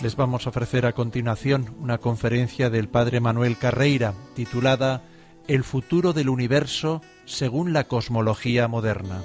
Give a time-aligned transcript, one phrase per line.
[0.00, 5.02] Les vamos a ofrecer a continuación una conferencia del padre Manuel Carreira titulada
[5.48, 9.22] El futuro del universo según la cosmología moderna.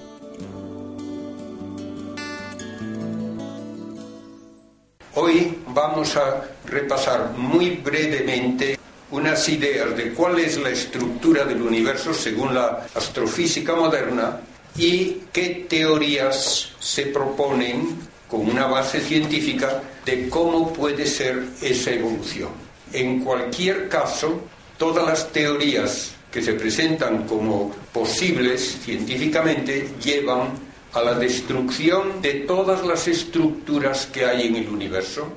[5.14, 8.80] Hoy vamos a repasar muy brevemente
[9.12, 14.40] unas ideas de cuál es la estructura del universo según la astrofísica moderna
[14.76, 22.50] y qué teorías se proponen con una base científica de cómo puede ser esa evolución.
[22.91, 24.41] En cualquier caso,
[24.75, 30.50] todas las teorías que se presentan como posibles científicamente llevan
[30.93, 35.27] a la destrucción de todas las estructuras que hay en el universo,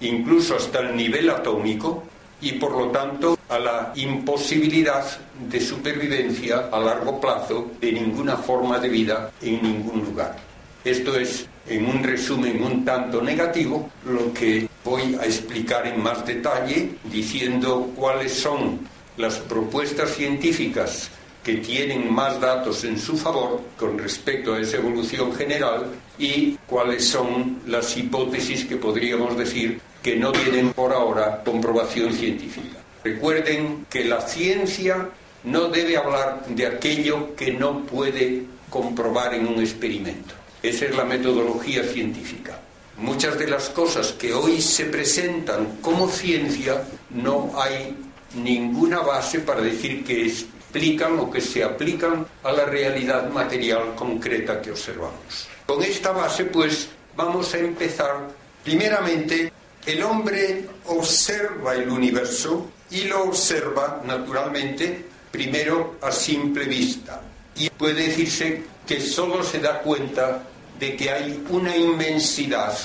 [0.00, 2.04] incluso hasta el nivel atómico,
[2.42, 5.06] y por lo tanto a la imposibilidad
[5.48, 10.36] de supervivencia a largo plazo de ninguna forma de vida en ningún lugar.
[10.84, 16.26] Esto es, en un resumen un tanto negativo, lo que voy a explicar en más
[16.26, 18.80] detalle diciendo cuáles son
[19.16, 21.10] las propuestas científicas
[21.44, 25.86] que tienen más datos en su favor con respecto a esa evolución general
[26.18, 32.78] y cuáles son las hipótesis que podríamos decir que no tienen por ahora comprobación científica.
[33.04, 35.08] Recuerden que la ciencia
[35.44, 40.41] no debe hablar de aquello que no puede comprobar en un experimento.
[40.62, 42.60] Esa es la metodología científica.
[42.98, 47.96] Muchas de las cosas que hoy se presentan como ciencia no hay
[48.34, 54.62] ninguna base para decir que explican o que se aplican a la realidad material concreta
[54.62, 55.48] que observamos.
[55.66, 58.28] Con esta base, pues, vamos a empezar
[58.62, 59.52] primeramente
[59.84, 67.20] el hombre observa el universo y lo observa naturalmente primero a simple vista.
[67.56, 70.44] Y puede decirse que solo se da cuenta
[70.82, 72.76] de que hay una inmensidad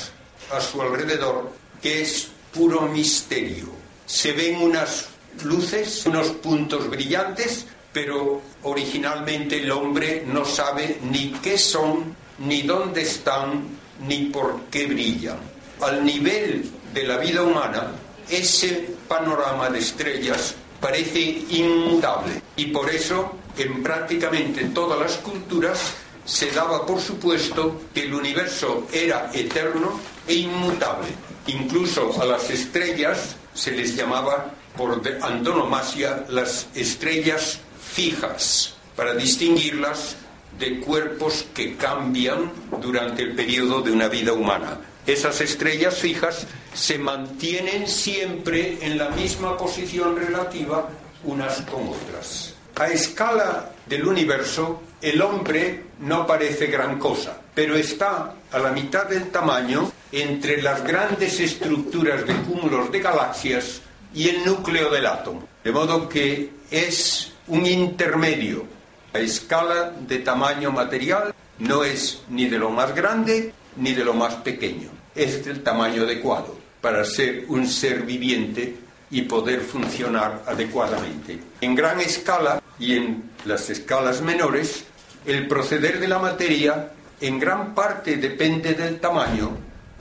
[0.51, 3.69] a su alrededor que es puro misterio.
[4.05, 5.07] Se ven unas
[5.43, 13.01] luces, unos puntos brillantes, pero originalmente el hombre no sabe ni qué son, ni dónde
[13.01, 13.63] están,
[14.07, 15.39] ni por qué brillan.
[15.81, 17.93] Al nivel de la vida humana,
[18.29, 21.19] ese panorama de estrellas parece
[21.49, 25.95] inmutable y por eso en prácticamente todas las culturas
[26.27, 31.07] se daba por supuesto que el universo era eterno e inmutable.
[31.47, 40.17] Incluso a las estrellas se les llamaba por antonomasia las estrellas fijas, para distinguirlas
[40.59, 42.51] de cuerpos que cambian
[42.81, 44.79] durante el periodo de una vida humana.
[45.05, 50.89] Esas estrellas fijas se mantienen siempre en la misma posición relativa
[51.23, 52.56] unas con otras.
[52.79, 59.07] A escala del universo, el hombre no parece gran cosa, pero está a la mitad
[59.07, 63.81] del tamaño entre las grandes estructuras de cúmulos de galaxias
[64.13, 65.47] y el núcleo del átomo.
[65.63, 68.65] De modo que es un intermedio.
[69.11, 74.13] A escala de tamaño material no es ni de lo más grande ni de lo
[74.13, 74.89] más pequeño.
[75.15, 81.39] Es del tamaño adecuado para ser un ser viviente y poder funcionar adecuadamente.
[81.61, 84.83] En gran escala y en las escalas menores,
[85.25, 89.51] el proceder de la materia en gran parte depende del tamaño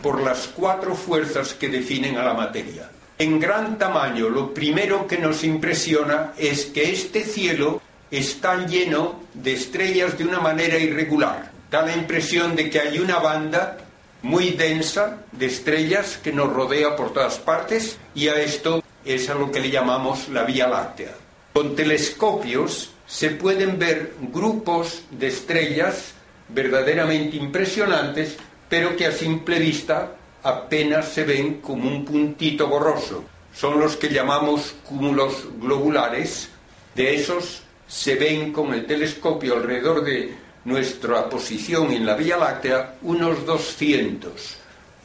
[0.02, 2.90] por las cuatro fuerzas que definen a la materia.
[3.18, 7.80] En gran tamaño, lo primero que nos impresiona es que este cielo
[8.10, 11.50] está lleno de estrellas de una manera irregular.
[11.70, 13.78] Da la impresión de que hay una banda
[14.22, 19.34] muy densa de estrellas que nos rodea por todas partes y a esto es a
[19.34, 21.14] lo que le llamamos la Vía Láctea.
[21.52, 26.12] Con telescopios se pueden ver grupos de estrellas
[26.48, 28.36] verdaderamente impresionantes,
[28.68, 33.24] pero que a simple vista apenas se ven como un puntito borroso.
[33.54, 36.50] Son los que llamamos cúmulos globulares.
[36.94, 40.34] De esos se ven con el telescopio alrededor de
[40.64, 44.56] nuestra posición en la Vía Láctea unos 200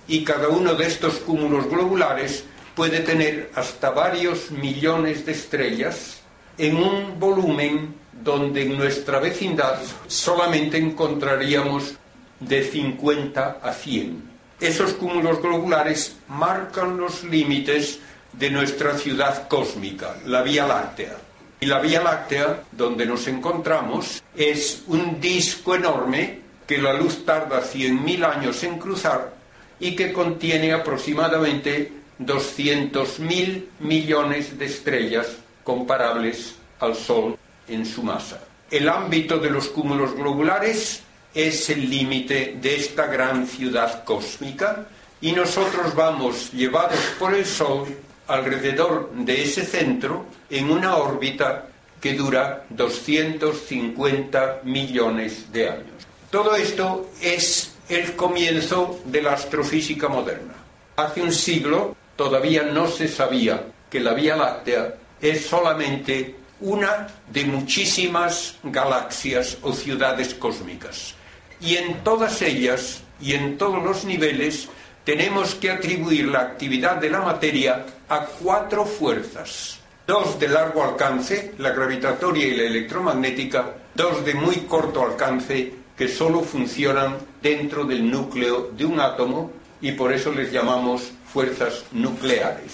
[0.07, 2.43] y cada uno de estos cúmulos globulares
[2.75, 6.21] puede tener hasta varios millones de estrellas
[6.57, 11.95] en un volumen donde en nuestra vecindad solamente encontraríamos
[12.39, 14.31] de 50 a 100.
[14.59, 17.99] Esos cúmulos globulares marcan los límites
[18.33, 21.17] de nuestra ciudad cósmica, la Vía Láctea.
[21.59, 27.61] Y la Vía Láctea, donde nos encontramos, es un disco enorme que la luz tarda
[27.61, 29.33] 100.000 años en cruzar
[29.79, 35.27] y que contiene aproximadamente 200.000 millones de estrellas
[35.63, 37.37] comparables al Sol
[37.67, 38.41] en su masa.
[38.69, 41.03] El ámbito de los cúmulos globulares
[41.33, 44.87] es el límite de esta gran ciudad cósmica
[45.21, 47.87] y nosotros vamos llevados por el Sol
[48.27, 51.67] alrededor de ese centro en una órbita
[51.99, 56.07] que dura 250 millones de años.
[56.31, 60.53] Todo esto es el comienzo de la astrofísica moderna.
[60.95, 67.45] Hace un siglo todavía no se sabía que la Vía Láctea es solamente una de
[67.45, 71.15] muchísimas galaxias o ciudades cósmicas.
[71.59, 74.69] Y en todas ellas y en todos los niveles
[75.03, 79.79] tenemos que atribuir la actividad de la materia a cuatro fuerzas.
[80.05, 86.07] Dos de largo alcance, la gravitatoria y la electromagnética, dos de muy corto alcance, que
[86.07, 92.73] solo funcionan dentro del núcleo de un átomo y por eso les llamamos fuerzas nucleares.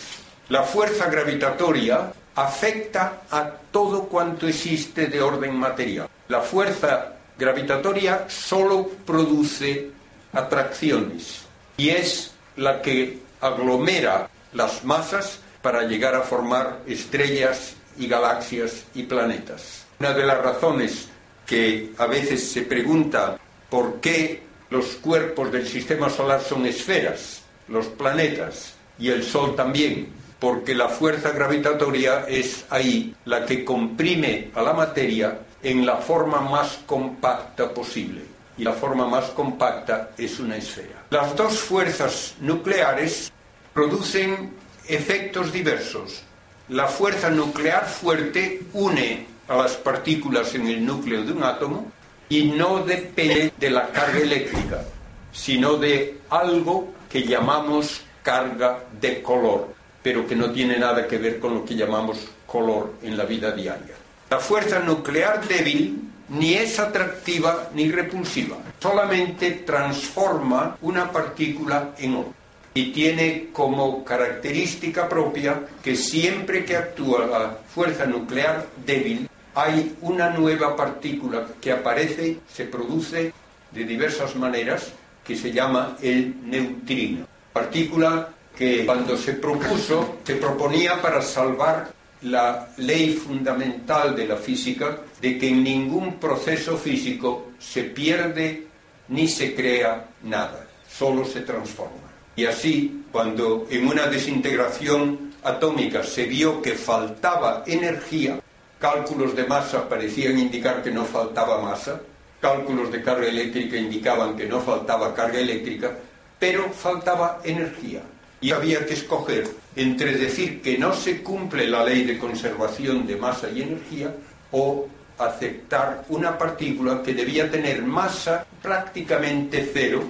[0.49, 6.07] La fuerza gravitatoria afecta a todo cuanto existe de orden material.
[6.29, 9.91] La fuerza gravitatoria solo produce
[10.33, 11.41] atracciones
[11.77, 19.03] y es la que aglomera las masas para llegar a formar estrellas y galaxias y
[19.03, 19.85] planetas.
[19.99, 21.09] Una de las razones
[21.45, 23.37] que a veces se pregunta
[23.69, 27.36] por qué los cuerpos del sistema solar son esferas,
[27.67, 30.09] los planetas y el Sol también,
[30.39, 36.41] porque la fuerza gravitatoria es ahí la que comprime a la materia en la forma
[36.41, 38.21] más compacta posible.
[38.57, 41.05] Y la forma más compacta es una esfera.
[41.11, 43.31] Las dos fuerzas nucleares
[43.73, 44.51] producen
[44.87, 46.23] efectos diversos.
[46.69, 51.91] La fuerza nuclear fuerte une a las partículas en el núcleo de un átomo
[52.29, 54.83] y no depende de la carga eléctrica,
[55.31, 59.73] sino de algo que llamamos carga de color,
[60.03, 63.51] pero que no tiene nada que ver con lo que llamamos color en la vida
[63.51, 63.95] diaria.
[64.29, 72.33] La fuerza nuclear débil ni es atractiva ni repulsiva, solamente transforma una partícula en otra
[72.73, 80.29] y tiene como característica propia que siempre que actúa la fuerza nuclear débil hay una
[80.29, 83.33] nueva partícula que aparece, se produce
[83.71, 84.91] de diversas maneras,
[85.27, 87.27] que se llama el neutrino.
[87.51, 91.91] Partícula que cuando se propuso, se proponía para salvar
[92.21, 98.67] la ley fundamental de la física de que en ningún proceso físico se pierde
[99.09, 102.07] ni se crea nada, solo se transforma.
[102.35, 108.39] Y así, cuando en una desintegración atómica se vio que faltaba energía,
[108.79, 112.01] cálculos de masa parecían indicar que no faltaba masa,
[112.39, 115.97] cálculos de carga eléctrica indicaban que no faltaba carga eléctrica,
[116.39, 118.01] pero faltaba energía.
[118.39, 123.15] Y había que escoger entre decir que no se cumple la ley de conservación de
[123.15, 124.13] masa y energía
[124.51, 124.87] o
[125.17, 130.03] aceptar una partícula que debía tener masa prácticamente cero,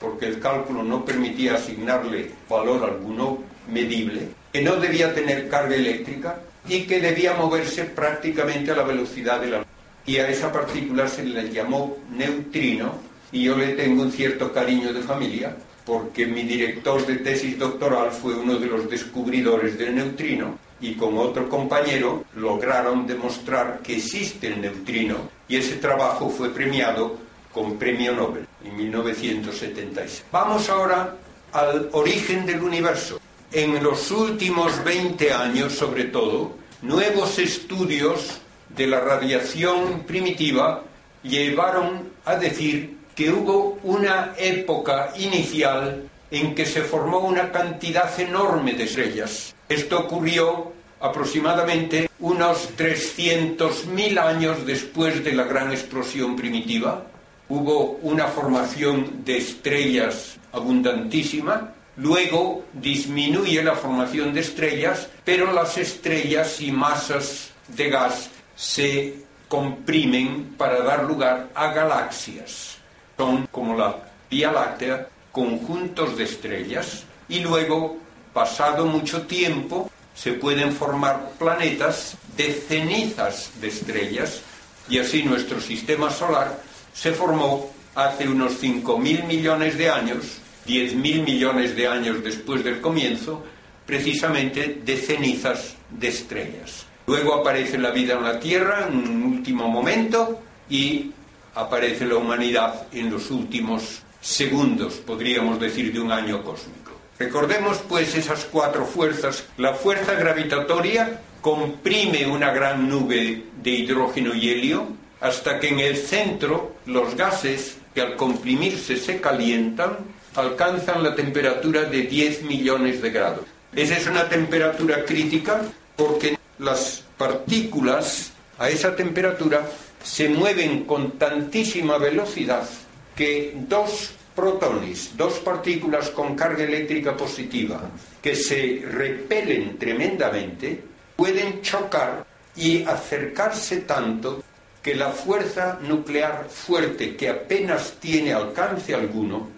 [0.00, 3.38] porque el cálculo no permitía asignarle valor alguno
[3.70, 6.36] medible, que no debía tener carga eléctrica
[6.66, 9.66] y que debía moverse prácticamente a la velocidad de la luz.
[10.06, 12.98] Y a esa partícula se le llamó neutrino
[13.32, 18.10] y yo le tengo un cierto cariño de familia porque mi director de tesis doctoral
[18.10, 24.48] fue uno de los descubridores del neutrino y con otro compañero lograron demostrar que existe
[24.48, 25.16] el neutrino
[25.48, 27.16] y ese trabajo fue premiado
[27.52, 30.24] con premio Nobel en 1976.
[30.32, 31.16] Vamos ahora
[31.52, 33.20] al origen del universo.
[33.52, 38.40] En los últimos 20 años, sobre todo, nuevos estudios
[38.76, 40.82] de la radiación primitiva
[41.22, 48.74] llevaron a decir que hubo una época inicial en que se formó una cantidad enorme
[48.74, 49.54] de estrellas.
[49.68, 57.06] Esto ocurrió aproximadamente unos 300.000 años después de la gran explosión primitiva.
[57.48, 66.60] Hubo una formación de estrellas abundantísima, luego disminuye la formación de estrellas, pero las estrellas
[66.60, 72.74] y masas de gas se comprimen para dar lugar a galaxias
[73.16, 73.96] son como la
[74.30, 77.98] Vía Láctea, conjuntos de estrellas y luego,
[78.32, 84.42] pasado mucho tiempo, se pueden formar planetas de cenizas de estrellas
[84.88, 86.60] y así nuestro sistema solar
[86.92, 93.44] se formó hace unos 5.000 millones de años, 10.000 millones de años después del comienzo,
[93.86, 96.86] precisamente de cenizas de estrellas.
[97.06, 101.12] Luego aparece la vida en la Tierra en un último momento y
[101.54, 106.92] aparece la humanidad en los últimos segundos, podríamos decir, de un año cósmico.
[107.18, 109.44] Recordemos pues esas cuatro fuerzas.
[109.58, 114.88] La fuerza gravitatoria comprime una gran nube de hidrógeno y helio
[115.20, 119.98] hasta que en el centro los gases que al comprimirse se calientan,
[120.34, 123.44] alcanzan la temperatura de 10 millones de grados.
[123.74, 125.62] Esa es una temperatura crítica
[125.96, 129.68] porque las partículas a esa temperatura
[130.02, 132.68] se mueven con tantísima velocidad
[133.16, 137.80] que dos protones, dos partículas con carga eléctrica positiva,
[138.20, 140.80] que se repelen tremendamente,
[141.16, 144.42] pueden chocar y acercarse tanto
[144.82, 149.48] que la fuerza nuclear fuerte, que apenas tiene alcance alguno,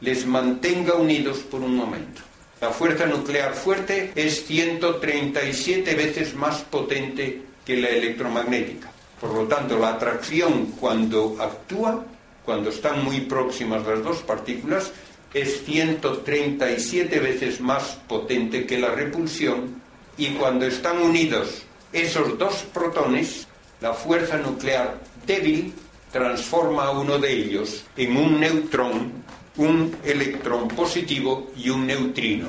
[0.00, 2.22] les mantenga unidos por un momento.
[2.60, 8.90] La fuerza nuclear fuerte es 137 veces más potente que la electromagnética.
[9.20, 12.04] Por lo tanto, la atracción cuando actúa,
[12.44, 14.90] cuando están muy próximas las dos partículas,
[15.34, 19.82] es 137 veces más potente que la repulsión
[20.16, 23.46] y cuando están unidos esos dos protones,
[23.82, 25.74] la fuerza nuclear débil
[26.10, 29.12] transforma a uno de ellos en un neutrón,
[29.56, 32.48] un electrón positivo y un neutrino.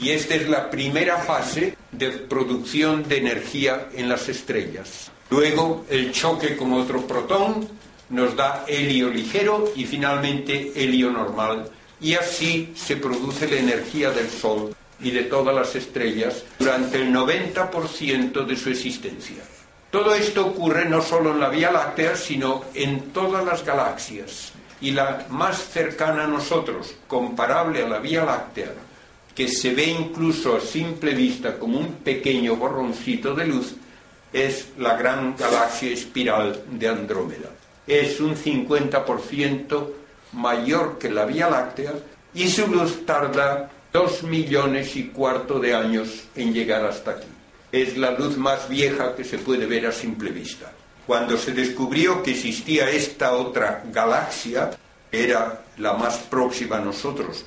[0.00, 5.10] Y esta es la primera fase de producción de energía en las estrellas.
[5.30, 7.68] Luego el choque con otro protón
[8.10, 11.70] nos da helio ligero y finalmente helio normal
[12.00, 17.12] y así se produce la energía del Sol y de todas las estrellas durante el
[17.12, 19.42] 90% de su existencia.
[19.90, 24.52] Todo esto ocurre no solo en la Vía Láctea, sino en todas las galaxias.
[24.80, 28.72] Y la más cercana a nosotros, comparable a la Vía Láctea,
[29.34, 33.74] que se ve incluso a simple vista como un pequeño borroncito de luz,
[34.32, 37.50] es la gran galaxia espiral de Andrómeda.
[37.86, 39.88] Es un 50%
[40.32, 41.94] mayor que la Vía Láctea
[42.34, 47.28] y su luz tarda dos millones y cuarto de años en llegar hasta aquí.
[47.72, 50.72] Es la luz más vieja que se puede ver a simple vista.
[51.06, 54.70] Cuando se descubrió que existía esta otra galaxia,
[55.12, 57.44] era la más próxima a nosotros,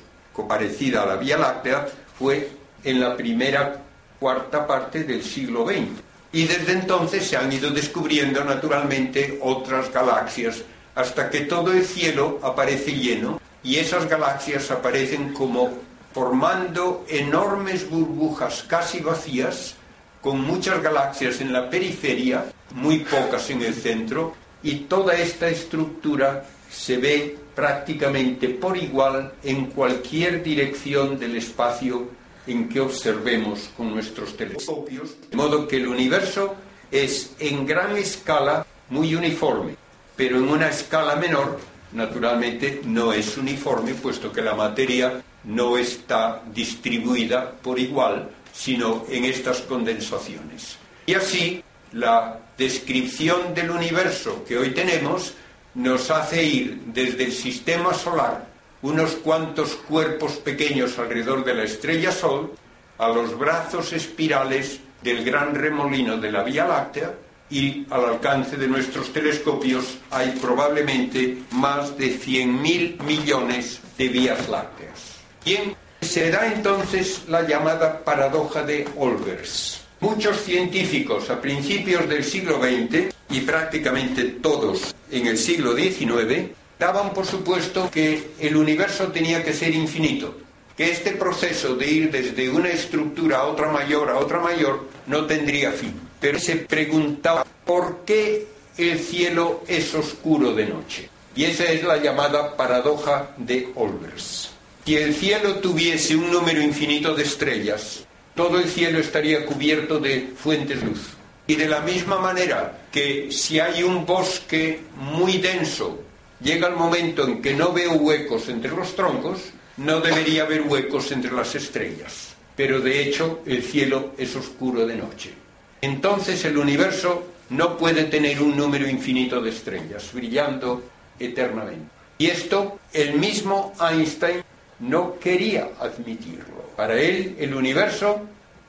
[0.48, 1.86] parecida a la Vía Láctea,
[2.18, 2.50] fue
[2.84, 3.82] en la primera
[4.18, 6.00] cuarta parte del siglo XX.
[6.32, 10.62] Y desde entonces se han ido descubriendo naturalmente otras galaxias
[10.94, 15.70] hasta que todo el cielo aparece lleno y esas galaxias aparecen como
[16.12, 19.74] formando enormes burbujas casi vacías
[20.20, 26.44] con muchas galaxias en la periferia, muy pocas en el centro, y toda esta estructura
[26.70, 32.08] se ve prácticamente por igual en cualquier dirección del espacio
[32.46, 36.54] en que observemos con nuestros telescopios, de modo que el universo
[36.90, 39.76] es en gran escala muy uniforme
[40.20, 41.58] pero en una escala menor,
[41.92, 49.24] naturalmente, no es uniforme, puesto que la materia no está distribuida por igual, sino en
[49.24, 50.76] estas condensaciones.
[51.06, 55.34] Y así, la descripción del universo que hoy tenemos
[55.74, 58.46] nos hace ir desde el sistema solar,
[58.82, 62.52] unos cuantos cuerpos pequeños alrededor de la estrella Sol,
[62.98, 67.14] a los brazos espirales del gran remolino de la Vía Láctea,
[67.50, 75.16] y al alcance de nuestros telescopios hay probablemente más de 100.000 millones de vías lácteas.
[75.44, 79.79] Bien, se da entonces la llamada paradoja de Olbers.
[80.00, 87.12] Muchos científicos a principios del siglo XX y prácticamente todos en el siglo XIX daban
[87.12, 90.38] por supuesto que el universo tenía que ser infinito,
[90.76, 95.26] que este proceso de ir desde una estructura a otra mayor a otra mayor no
[95.26, 101.08] tendría fin pero se preguntaba por qué el cielo es oscuro de noche.
[101.34, 104.50] Y esa es la llamada paradoja de Olbers.
[104.84, 108.04] Si el cielo tuviese un número infinito de estrellas,
[108.40, 111.08] todo el cielo estaría cubierto de fuentes luz.
[111.46, 116.00] Y de la misma manera que si hay un bosque muy denso,
[116.40, 121.12] llega el momento en que no veo huecos entre los troncos, no debería haber huecos
[121.12, 122.34] entre las estrellas.
[122.56, 125.34] Pero de hecho el cielo es oscuro de noche
[125.82, 130.82] entonces el universo no puede tener un número infinito de estrellas brillando
[131.18, 131.86] eternamente.
[132.18, 134.42] Y esto el mismo Einstein
[134.80, 136.59] no quería admitirlo.
[136.80, 138.22] Para él el universo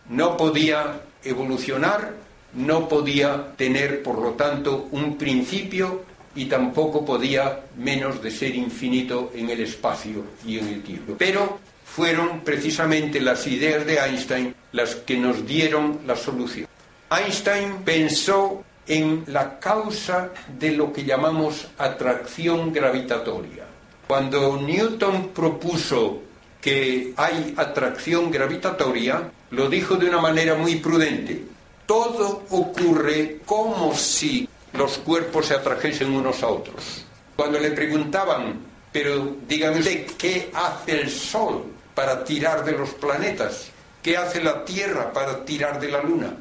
[0.09, 2.11] no podía evolucionar,
[2.55, 6.03] no podía tener, por lo tanto, un principio
[6.35, 11.15] y tampoco podía menos de ser infinito en el espacio y en el tiempo.
[11.17, 16.67] Pero fueron precisamente las ideas de Einstein las que nos dieron la solución.
[17.09, 23.63] Einstein pensó en la causa de lo que llamamos atracción gravitatoria.
[24.05, 26.23] Cuando Newton propuso
[26.61, 31.43] que hay atracción gravitatoria, lo dijo de una manera muy prudente.
[31.85, 37.05] Todo ocurre como si los cuerpos se atrajesen unos a otros.
[37.35, 39.81] Cuando le preguntaban Pero dígame
[40.17, 41.63] ¿qué hace el Sol
[41.95, 43.69] para tirar de los planetas?
[44.03, 46.35] ¿Qué hace la Tierra para tirar de la Luna?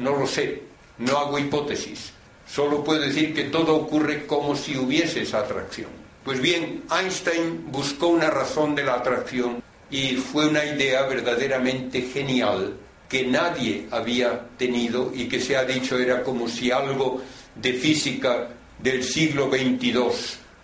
[0.00, 0.62] no lo sé,
[0.98, 2.12] no hago hipótesis.
[2.48, 6.05] Solo puedo decir que todo ocurre como si hubiese esa atracción.
[6.26, 12.76] Pues bien, Einstein buscó una razón de la atracción y fue una idea verdaderamente genial
[13.08, 17.22] que nadie había tenido y que se ha dicho era como si algo
[17.54, 18.48] de física
[18.80, 20.02] del siglo XXII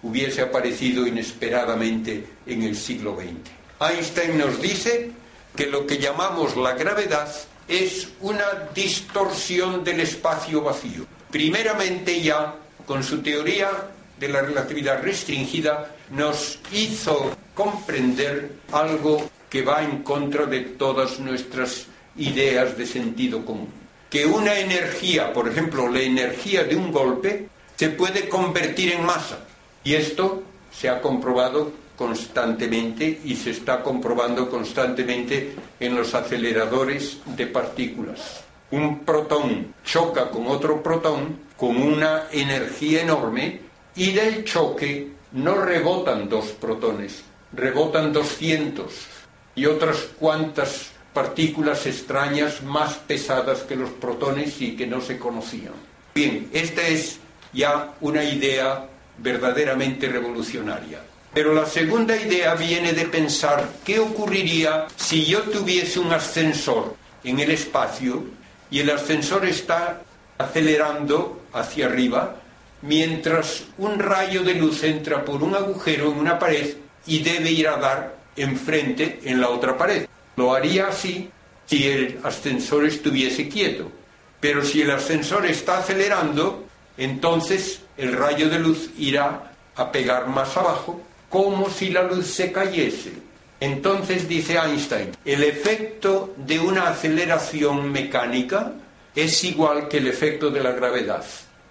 [0.02, 3.88] hubiese aparecido inesperadamente en el siglo XX.
[3.88, 5.12] Einstein nos dice
[5.54, 7.32] que lo que llamamos la gravedad
[7.68, 11.06] es una distorsión del espacio vacío.
[11.30, 12.52] Primeramente ya,
[12.84, 13.70] con su teoría
[14.18, 21.86] de la relatividad restringida, nos hizo comprender algo que va en contra de todas nuestras
[22.16, 23.68] ideas de sentido común.
[24.08, 29.40] Que una energía, por ejemplo, la energía de un golpe, se puede convertir en masa.
[29.84, 37.46] Y esto se ha comprobado constantemente y se está comprobando constantemente en los aceleradores de
[37.46, 38.44] partículas.
[38.70, 43.60] Un protón choca con otro protón con una energía enorme
[43.94, 47.22] y del choque no rebotan dos protones,
[47.52, 48.92] rebotan 200
[49.54, 55.74] y otras cuantas partículas extrañas más pesadas que los protones y que no se conocían.
[56.14, 57.18] Bien, esta es
[57.52, 61.00] ya una idea verdaderamente revolucionaria.
[61.34, 67.40] Pero la segunda idea viene de pensar qué ocurriría si yo tuviese un ascensor en
[67.40, 68.24] el espacio
[68.70, 70.02] y el ascensor está
[70.36, 72.41] acelerando hacia arriba
[72.82, 76.74] mientras un rayo de luz entra por un agujero en una pared
[77.06, 80.06] y debe ir a dar enfrente en la otra pared.
[80.36, 81.30] Lo haría así
[81.66, 83.90] si el ascensor estuviese quieto.
[84.40, 90.56] Pero si el ascensor está acelerando, entonces el rayo de luz irá a pegar más
[90.56, 93.12] abajo, como si la luz se cayese.
[93.60, 98.72] Entonces dice Einstein, el efecto de una aceleración mecánica
[99.14, 101.24] es igual que el efecto de la gravedad.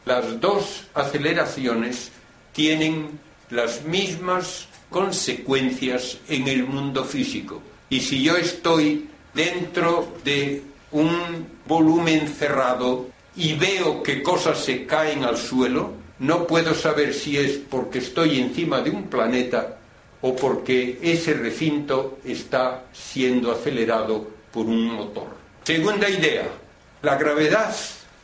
[0.05, 2.11] Las dos aceleraciones
[2.53, 7.61] tienen las mismas consecuencias en el mundo físico.
[7.89, 15.23] Y si yo estoy dentro de un volumen cerrado y veo que cosas se caen
[15.23, 19.77] al suelo, no puedo saber si es porque estoy encima de un planeta
[20.21, 25.27] o porque ese recinto está siendo acelerado por un motor.
[25.63, 26.47] Segunda idea,
[27.01, 27.75] la gravedad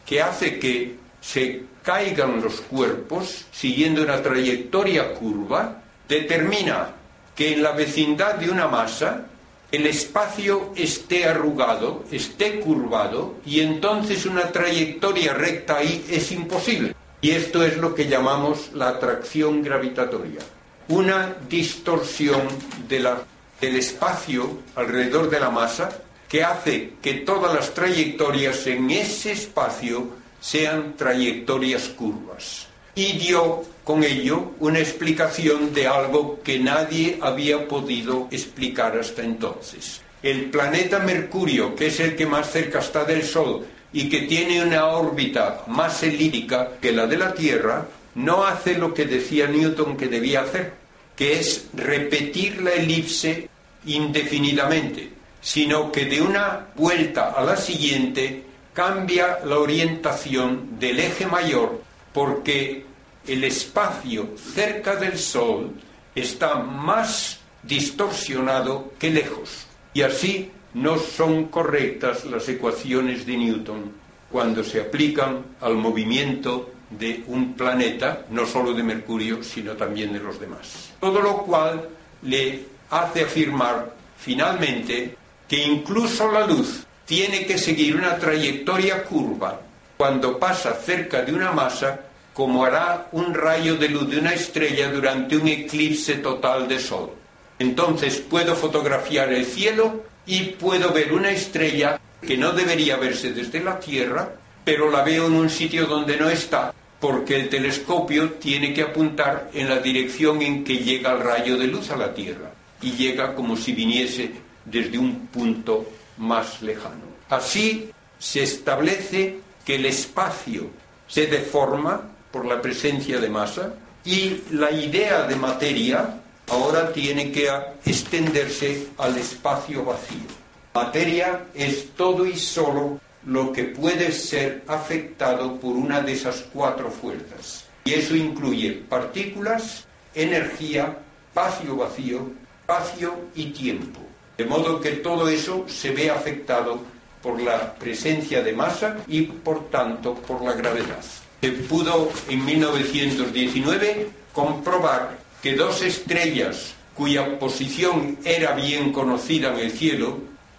[0.05, 6.89] que hace que se caigan los cuerpos siguiendo una trayectoria curva determina
[7.35, 9.27] que en la vecindad de una masa
[9.71, 16.95] el espacio esté arrugado, esté curvado, y entonces una trayectoria recta ahí es imposible.
[17.19, 20.39] Y esto es lo que llamamos la atracción gravitatoria.
[20.87, 22.41] Una distorsión
[22.87, 25.89] del espacio alrededor de la masa
[26.29, 30.11] que hace que todas las trayectorias en ese espacio
[30.47, 32.67] sean trayectorias curvas.
[32.95, 40.01] Y dio con ello una explicación de algo que nadie había podido explicar hasta entonces.
[40.23, 44.63] El planeta Mercurio, que es el que más cerca está del Sol y que tiene
[44.63, 49.97] una órbita más elíptica que la de la Tierra, no hace lo que decía Newton
[49.97, 50.73] que debía hacer,
[51.17, 53.49] que es repetir la elipse
[53.85, 55.09] indefinidamente,
[55.41, 58.46] sino que de una vuelta a la siguiente
[58.77, 61.81] cambia la orientación del eje mayor
[62.13, 62.85] porque
[63.25, 65.71] el espacio cerca del Sol
[66.13, 69.65] está más distorsionado que lejos.
[69.95, 73.93] Y así no son correctas las ecuaciones de Newton
[74.31, 80.19] cuando se aplican al movimiento de un planeta, no solo de Mercurio, sino también de
[80.19, 80.91] los demás.
[80.99, 81.89] Todo lo cual
[82.21, 82.59] le
[82.91, 89.61] hace afirmar finalmente que incluso la luz tiene que seguir una trayectoria curva
[89.95, 92.01] cuando pasa cerca de una masa
[92.33, 97.11] como hará un rayo de luz de una estrella durante un eclipse total de sol.
[97.57, 103.63] Entonces puedo fotografiar el cielo y puedo ver una estrella que no debería verse desde
[103.63, 104.33] la Tierra,
[104.65, 109.49] pero la veo en un sitio donde no está, porque el telescopio tiene que apuntar
[109.53, 113.33] en la dirección en que llega el rayo de luz a la Tierra, y llega
[113.33, 114.31] como si viniese
[114.65, 115.85] desde un punto
[116.17, 117.05] más lejano.
[117.29, 120.69] Así se establece que el espacio
[121.07, 122.01] se deforma
[122.31, 127.49] por la presencia de masa y la idea de materia ahora tiene que
[127.85, 130.27] extenderse al espacio vacío.
[130.73, 136.89] Materia es todo y solo lo que puede ser afectado por una de esas cuatro
[136.89, 137.65] fuerzas.
[137.83, 140.97] Y eso incluye partículas, energía,
[141.29, 144.06] espacio vacío, espacio y tiempo.
[144.37, 146.79] De modo que todo eso se ve afectado
[147.21, 151.03] por la presencia de masa y por tanto por la gravedad.
[151.41, 159.71] Se pudo en 1919 comprobar que dos estrellas cuya posición era bien conocida en el
[159.71, 160.17] cielo,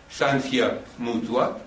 [0.08, 1.58] sancia mutua,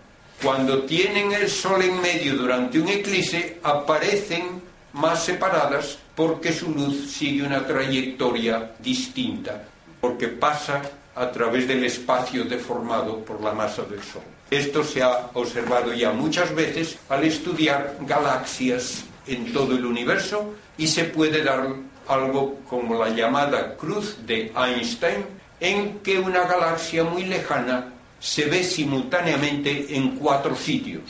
[0.41, 4.61] cuando tienen el Sol en medio durante un eclipse, aparecen
[4.93, 9.63] más separadas porque su luz sigue una trayectoria distinta,
[9.99, 10.81] porque pasa
[11.15, 14.21] a través del espacio deformado por la masa del Sol.
[14.49, 20.87] Esto se ha observado ya muchas veces al estudiar galaxias en todo el universo y
[20.87, 21.67] se puede dar
[22.07, 25.25] algo como la llamada cruz de Einstein,
[25.59, 31.03] en que una galaxia muy lejana se ve simultáneamente en cuatro sitios,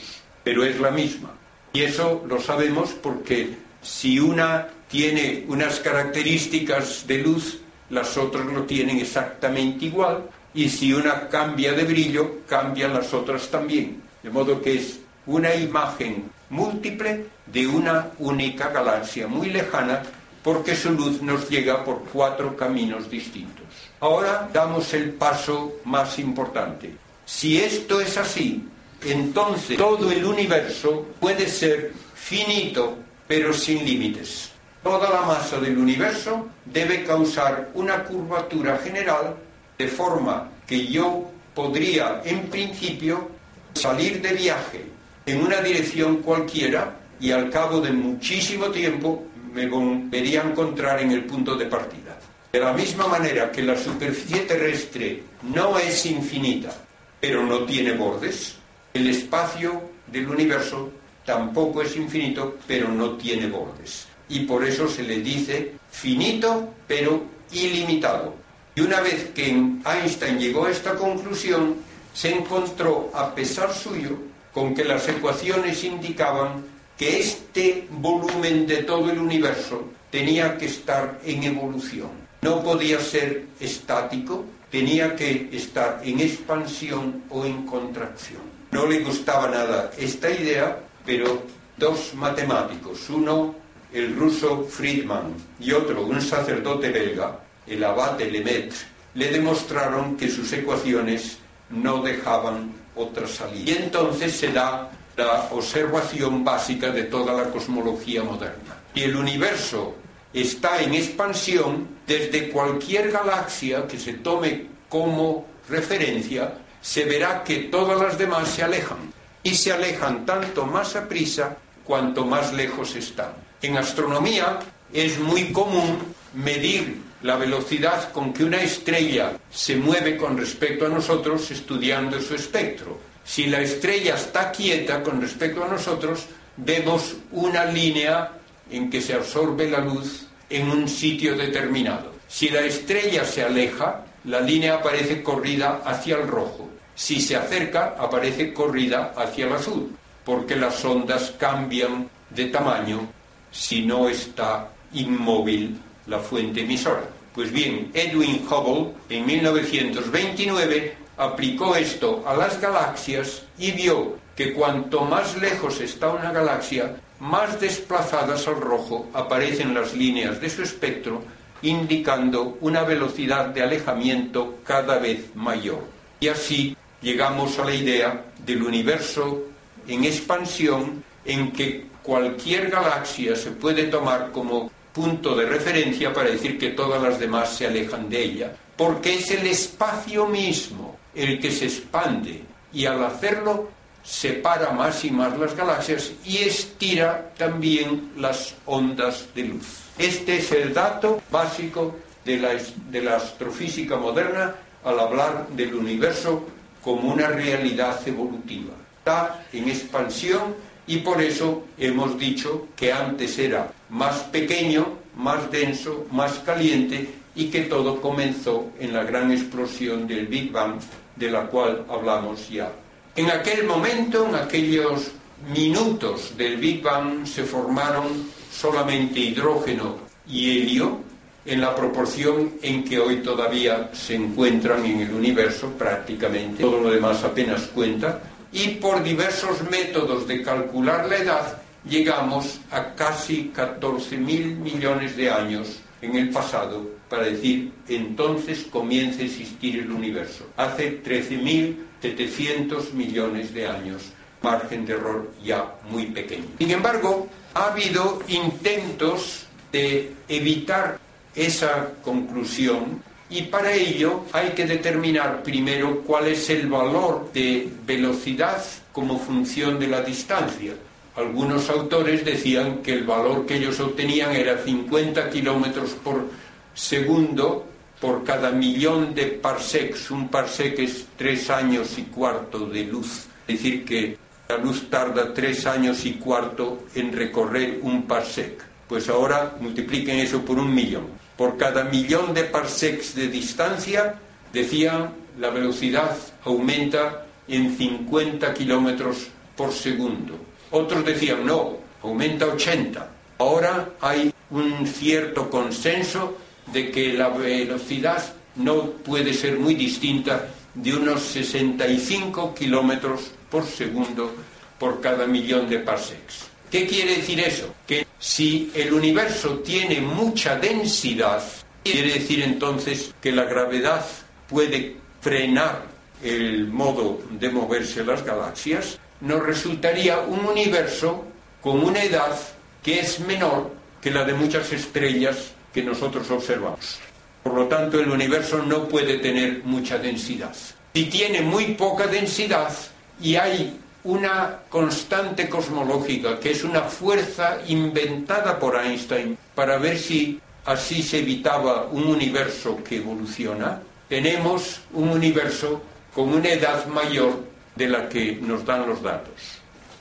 [0.44, 1.30] pero es la misma.
[1.72, 7.61] Y eso lo sabemos porque si una tiene unas características de luz,
[7.92, 10.24] las otras lo tienen exactamente igual,
[10.54, 14.02] y si una cambia de brillo, cambian las otras también.
[14.22, 20.02] De modo que es una imagen múltiple de una única galaxia muy lejana
[20.42, 23.66] porque su luz nos llega por cuatro caminos distintos.
[24.00, 26.94] Ahora damos el paso más importante.
[27.24, 28.66] Si esto es así,
[29.04, 32.96] entonces todo el universo puede ser finito,
[33.28, 34.51] pero sin límites.
[34.82, 39.36] Toda la masa del universo debe causar una curvatura general
[39.78, 43.28] de forma que yo podría, en principio,
[43.74, 44.84] salir de viaje
[45.24, 51.12] en una dirección cualquiera y al cabo de muchísimo tiempo me volvería a encontrar en
[51.12, 52.18] el punto de partida.
[52.50, 56.72] De la misma manera que la superficie terrestre no es infinita,
[57.20, 58.56] pero no tiene bordes,
[58.92, 60.90] el espacio del universo
[61.24, 64.11] tampoco es infinito, pero no tiene bordes.
[64.32, 68.34] Y por eso se le dice finito, pero ilimitado.
[68.74, 71.76] Y una vez que Einstein llegó a esta conclusión,
[72.14, 74.16] se encontró, a pesar suyo,
[74.50, 76.64] con que las ecuaciones indicaban
[76.96, 82.08] que este volumen de todo el universo tenía que estar en evolución.
[82.40, 88.40] No podía ser estático, tenía que estar en expansión o en contracción.
[88.70, 91.42] No le gustaba nada esta idea, pero
[91.76, 93.61] dos matemáticos, uno
[93.92, 98.78] el ruso Friedman y otro un sacerdote belga, el abate Lemaitre,
[99.14, 101.38] le demostraron que sus ecuaciones
[101.70, 103.70] no dejaban otra salida.
[103.70, 108.80] Y entonces se da la observación básica de toda la cosmología moderna.
[108.94, 109.94] Y el universo
[110.32, 118.00] está en expansión desde cualquier galaxia que se tome como referencia, se verá que todas
[118.00, 119.12] las demás se alejan.
[119.42, 123.32] Y se alejan tanto más a prisa cuanto más lejos están.
[123.62, 124.58] En astronomía
[124.92, 125.98] es muy común
[126.34, 132.34] medir la velocidad con que una estrella se mueve con respecto a nosotros estudiando su
[132.34, 132.98] espectro.
[133.24, 138.32] Si la estrella está quieta con respecto a nosotros, vemos una línea
[138.68, 142.14] en que se absorbe la luz en un sitio determinado.
[142.26, 146.68] Si la estrella se aleja, la línea aparece corrida hacia el rojo.
[146.96, 153.21] Si se acerca, aparece corrida hacia el azul, porque las ondas cambian de tamaño
[153.52, 157.04] si no está inmóvil la fuente emisora.
[157.34, 165.02] Pues bien, Edwin Hubble en 1929 aplicó esto a las galaxias y vio que cuanto
[165.02, 171.22] más lejos está una galaxia, más desplazadas al rojo aparecen las líneas de su espectro,
[171.62, 175.84] indicando una velocidad de alejamiento cada vez mayor.
[176.18, 179.42] Y así llegamos a la idea del universo
[179.86, 186.58] en expansión en que cualquier galaxia se puede tomar como punto de referencia para decir
[186.58, 191.50] que todas las demás se alejan de ella, porque es el espacio mismo el que
[191.50, 193.70] se expande y al hacerlo
[194.02, 199.82] separa más y más las galaxias y estira también las ondas de luz.
[199.98, 206.44] Este es el dato básico de la, astrofísica moderna al hablar del universo
[206.82, 208.74] como una realidad evolutiva.
[208.98, 210.54] Está en expansión
[210.86, 217.46] y por eso hemos dicho que antes era más pequeño, más denso, más caliente y
[217.46, 220.80] que todo comenzó en la gran explosión del Big Bang
[221.16, 222.72] de la cual hablamos ya.
[223.14, 225.12] En aquel momento, en aquellos
[225.54, 231.00] minutos del Big Bang, se formaron solamente hidrógeno y helio
[231.44, 236.62] en la proporción en que hoy todavía se encuentran en el universo prácticamente.
[236.62, 238.20] Todo lo demás apenas cuenta.
[238.52, 245.80] Y por diversos métodos de calcular la edad, llegamos a casi 14.000 millones de años
[246.02, 250.46] en el pasado para decir entonces comienza a existir el universo.
[250.56, 254.12] Hace 13.700 millones de años,
[254.42, 256.44] margen de error ya muy pequeño.
[256.58, 260.98] Sin embargo, ha habido intentos de evitar
[261.34, 268.62] esa conclusión y para ello hay que determinar primero cuál es el valor de velocidad
[268.92, 270.74] como función de la distancia.
[271.16, 276.26] Algunos autores decían que el valor que ellos obtenían era 50 kilómetros por
[276.74, 277.66] segundo
[278.00, 280.10] por cada millón de parsecs.
[280.10, 283.26] Un parsec es tres años y cuarto de luz.
[283.46, 284.18] Es decir, que
[284.48, 288.62] la luz tarda tres años y cuarto en recorrer un parsec.
[288.88, 291.21] Pues ahora multipliquen eso por un millón.
[291.42, 294.14] Por cada millón de parsecs de distancia,
[294.52, 299.26] decían, la velocidad aumenta en 50 kilómetros
[299.56, 300.38] por segundo.
[300.70, 303.10] Otros decían, no, aumenta 80.
[303.38, 306.38] Ahora hay un cierto consenso
[306.72, 308.22] de que la velocidad
[308.54, 314.32] no puede ser muy distinta de unos 65 kilómetros por segundo
[314.78, 316.46] por cada millón de parsecs.
[316.70, 317.74] ¿Qué quiere decir eso?
[318.22, 321.42] Si el universo tiene mucha densidad,
[321.82, 324.06] quiere decir entonces que la gravedad
[324.48, 325.86] puede frenar
[326.22, 331.24] el modo de moverse las galaxias, nos resultaría un universo
[331.60, 332.38] con una edad
[332.80, 337.00] que es menor que la de muchas estrellas que nosotros observamos.
[337.42, 340.54] Por lo tanto, el universo no puede tener mucha densidad.
[340.94, 342.72] Si tiene muy poca densidad
[343.20, 350.40] y hay una constante cosmológica, que es una fuerza inventada por Einstein para ver si
[350.64, 355.82] así se evitaba un universo que evoluciona, tenemos un universo
[356.14, 359.58] con una edad mayor de la que nos dan los datos,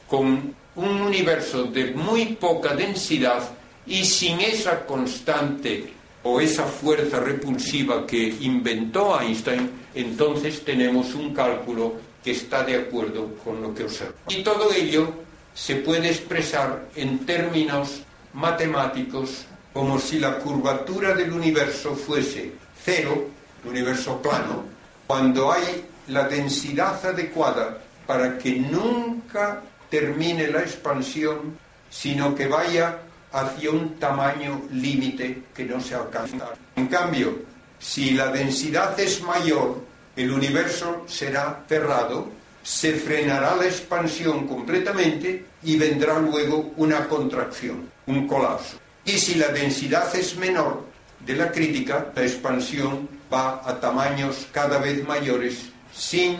[0.08, 3.44] con un universo de muy poca densidad
[3.86, 11.96] y sin esa constante o esa fuerza repulsiva que inventó Einstein, entonces tenemos un cálculo
[12.24, 14.14] que está de acuerdo con lo que observa.
[14.30, 15.12] Y todo ello
[15.54, 18.02] se puede expresar en términos
[18.34, 22.52] matemáticos como si la curvatura del universo fuese
[22.84, 23.28] cero,
[23.64, 24.66] el universo plano,
[25.08, 31.58] cuando hay la densidad adecuada para que nunca termine la expansión,
[31.90, 33.00] sino que vaya
[33.32, 36.50] hacia un tamaño límite que no se alcanza.
[36.76, 37.40] En cambio,
[37.80, 39.82] si la densidad es mayor,
[40.15, 42.30] el universo será cerrado,
[42.63, 48.78] se frenará la expansión completamente y vendrá luego una contracción, un colapso.
[49.06, 50.86] Y si la densidad es menor
[51.26, 56.38] de la crítica, la expansión va a tamaños cada vez mayores sin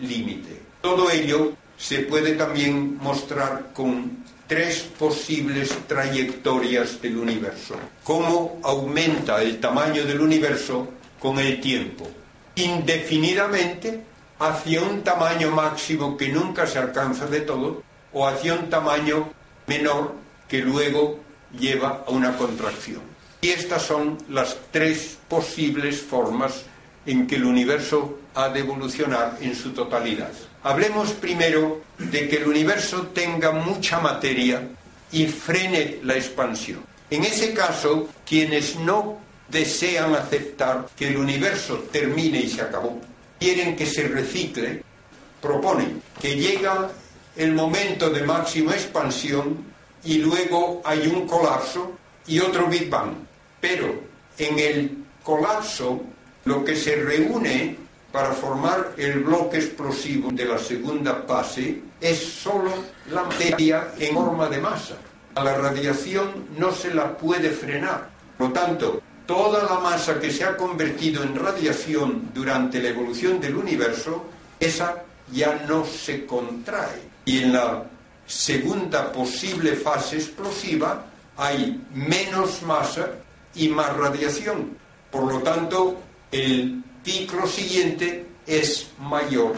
[0.00, 0.60] límite.
[0.80, 7.76] Todo ello se puede también mostrar con tres posibles trayectorias del universo.
[8.04, 12.08] Cómo aumenta el tamaño del universo con el tiempo.
[12.54, 14.02] Indefinidamente
[14.38, 19.32] hacia un tamaño máximo que nunca se alcanza de todo o hacia un tamaño
[19.66, 20.14] menor
[20.48, 21.20] que luego
[21.58, 23.02] lleva a una contracción.
[23.40, 26.64] Y estas son las tres posibles formas
[27.06, 30.30] en que el universo ha de evolucionar en su totalidad.
[30.62, 34.68] Hablemos primero de que el universo tenga mucha materia
[35.10, 36.84] y frene la expansión.
[37.10, 39.18] En ese caso, quienes no
[39.52, 42.98] desean aceptar que el universo termine y se acabó,
[43.38, 44.82] quieren que se recicle,
[45.40, 46.90] proponen que llega
[47.36, 49.58] el momento de máxima expansión
[50.04, 51.92] y luego hay un colapso
[52.26, 53.12] y otro Big Bang.
[53.60, 54.02] Pero
[54.38, 56.02] en el colapso
[56.44, 57.76] lo que se reúne
[58.10, 62.72] para formar el bloque explosivo de la segunda fase es solo
[63.10, 64.96] la materia en forma de masa.
[65.34, 68.10] A la radiación no se la puede frenar.
[68.36, 73.40] Por lo tanto, toda la masa que se ha convertido en radiación durante la evolución
[73.40, 74.26] del universo,
[74.58, 77.10] esa ya no se contrae.
[77.24, 77.84] Y en la
[78.26, 81.06] segunda posible fase explosiva
[81.36, 83.10] hay menos masa
[83.54, 84.76] y más radiación.
[85.10, 89.54] Por lo tanto, el ciclo siguiente es mayor.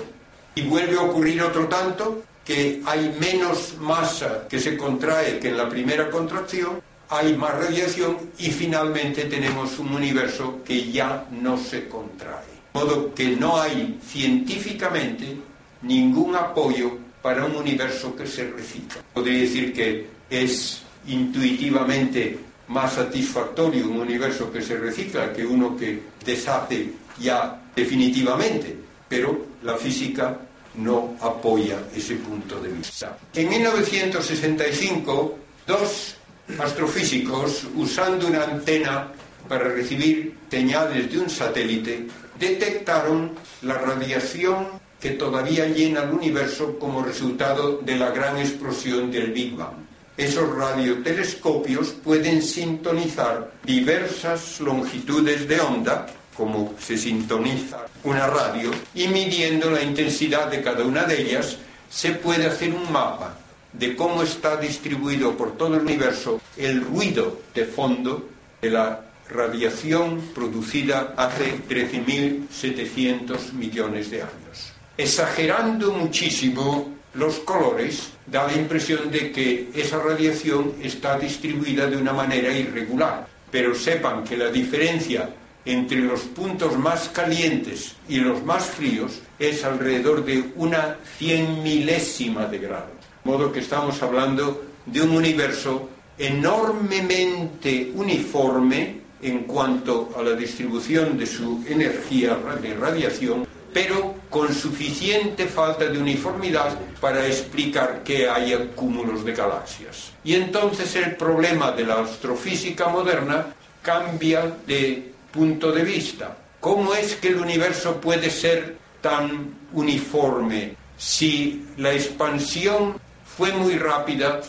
[0.54, 5.56] Y vuelve a ocurrir otro tanto que hay menos masa que se contrae que en
[5.56, 11.88] la primera contracción, hay más radiación y finalmente tenemos un universo que ya no se
[11.88, 12.54] contrae.
[12.72, 15.36] De modo que no hay científicamente
[15.82, 19.02] ningún apoyo para un universo que se recicla.
[19.12, 22.38] Podría decir que es intuitivamente
[22.68, 26.90] más satisfactorio un universo que se recicla que uno que deshace
[27.20, 28.76] ya definitivamente,
[29.08, 30.38] pero la física
[30.76, 33.16] no apoya ese punto de vista.
[33.34, 36.16] En 1965, dos
[36.58, 39.12] astrofísicos, usando una antena
[39.48, 42.06] para recibir señales de un satélite,
[42.38, 44.66] detectaron la radiación
[45.00, 49.84] que todavía llena el universo como resultado de la gran explosión del Big Bang.
[50.16, 59.70] Esos radiotelescopios pueden sintonizar diversas longitudes de onda, como se sintoniza una radio, y midiendo
[59.70, 61.58] la intensidad de cada una de ellas,
[61.90, 63.36] se puede hacer un mapa
[63.78, 68.28] de cómo está distribuido por todo el universo el ruido de fondo
[68.62, 74.72] de la radiación producida hace 13.700 millones de años.
[74.96, 82.12] Exagerando muchísimo los colores, da la impresión de que esa radiación está distribuida de una
[82.12, 83.26] manera irregular.
[83.50, 85.30] Pero sepan que la diferencia
[85.64, 92.46] entre los puntos más calientes y los más fríos es alrededor de una cien milésima
[92.46, 92.93] de grado.
[93.24, 101.26] Modo que estamos hablando de un universo enormemente uniforme en cuanto a la distribución de
[101.26, 109.24] su energía de radiación, pero con suficiente falta de uniformidad para explicar que haya cúmulos
[109.24, 110.12] de galaxias.
[110.22, 113.46] Y entonces el problema de la astrofísica moderna
[113.80, 116.36] cambia de punto de vista.
[116.60, 123.00] ¿Cómo es que el universo puede ser tan uniforme si la expansión
[123.36, 124.40] fue muy rápida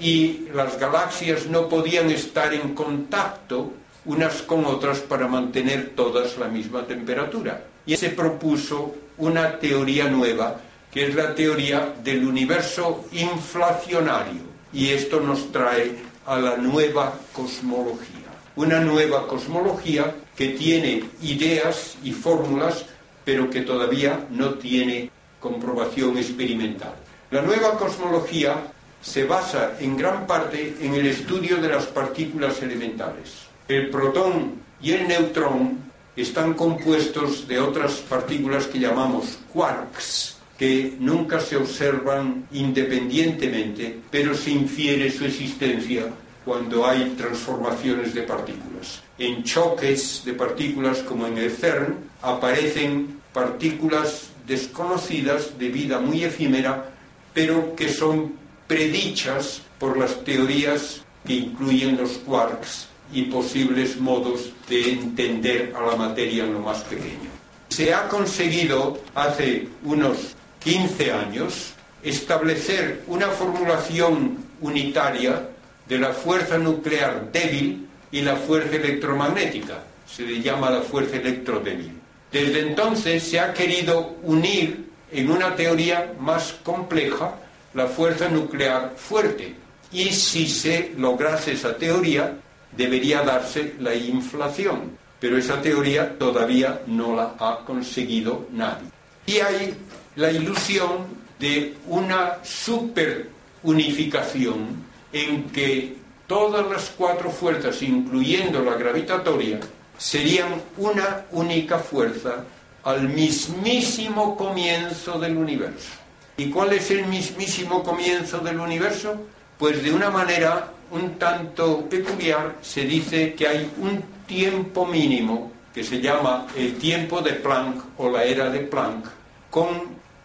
[0.00, 3.72] y las galaxias no podían estar en contacto
[4.06, 7.64] unas con otras para mantener todas la misma temperatura.
[7.84, 10.56] Y se propuso una teoría nueva,
[10.90, 14.40] que es la teoría del universo inflacionario.
[14.72, 18.30] Y esto nos trae a la nueva cosmología.
[18.56, 22.86] Una nueva cosmología que tiene ideas y fórmulas,
[23.24, 26.94] pero que todavía no tiene comprobación experimental.
[27.30, 28.56] La nueva cosmología
[29.00, 33.46] se basa en gran parte en el estudio de las partículas elementales.
[33.68, 35.78] El protón y el neutrón
[36.16, 44.50] están compuestos de otras partículas que llamamos quarks, que nunca se observan independientemente, pero se
[44.50, 46.06] infiere su existencia
[46.44, 49.02] cuando hay transformaciones de partículas.
[49.18, 56.89] En choques de partículas como en el CERN aparecen partículas desconocidas de vida muy efímera,
[57.32, 58.34] pero que son
[58.66, 65.96] predichas por las teorías que incluyen los quarks y posibles modos de entender a la
[65.96, 67.30] materia en lo más pequeño.
[67.70, 75.48] Se ha conseguido hace unos 15 años establecer una formulación unitaria
[75.88, 79.84] de la fuerza nuclear débil y la fuerza electromagnética.
[80.06, 81.92] Se le llama la fuerza electrodébil.
[82.32, 87.34] Desde entonces se ha querido unir en una teoría más compleja
[87.74, 89.54] la fuerza nuclear fuerte.
[89.92, 92.38] Y si se lograse esa teoría,
[92.76, 98.88] debería darse la inflación, pero esa teoría todavía no la ha conseguido nadie.
[99.26, 99.76] Y hay
[100.16, 105.96] la ilusión de una superunificación en que
[106.26, 109.60] todas las cuatro fuerzas, incluyendo la gravitatoria,
[109.98, 112.44] serían una única fuerza
[112.84, 115.90] al mismísimo comienzo del universo.
[116.36, 119.14] ¿Y cuál es el mismísimo comienzo del universo?
[119.58, 125.84] Pues de una manera un tanto peculiar se dice que hay un tiempo mínimo que
[125.84, 129.06] se llama el tiempo de Planck o la era de Planck,
[129.50, 129.68] con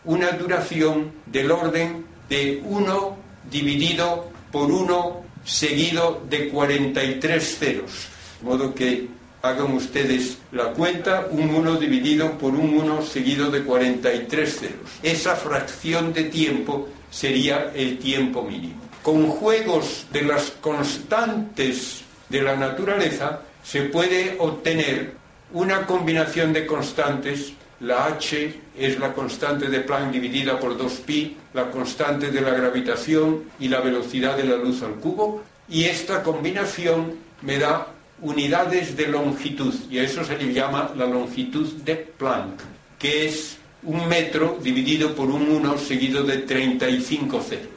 [0.06, 3.18] una duración del orden de 1
[3.52, 8.08] dividido por 1 seguido de 43 ceros.
[8.40, 9.08] De modo que
[9.48, 14.90] hagan ustedes la cuenta, un 1 dividido por un 1 seguido de 43 ceros.
[15.04, 22.56] Esa fracción de tiempo sería el tiempo mínimo con juegos de las constantes de la
[22.56, 25.14] naturaleza se puede obtener
[25.54, 27.54] una combinación de constantes.
[27.82, 33.44] La h es la constante de Planck dividida por 2pi, la constante de la gravitación
[33.60, 35.44] y la velocidad de la luz al cubo.
[35.70, 37.14] Y esta combinación
[37.44, 37.86] me da
[38.22, 42.62] unidades de longitud, y a eso se le llama la longitud de Planck,
[42.98, 47.70] que es un metro dividido por un 1 seguido de 35 ceros.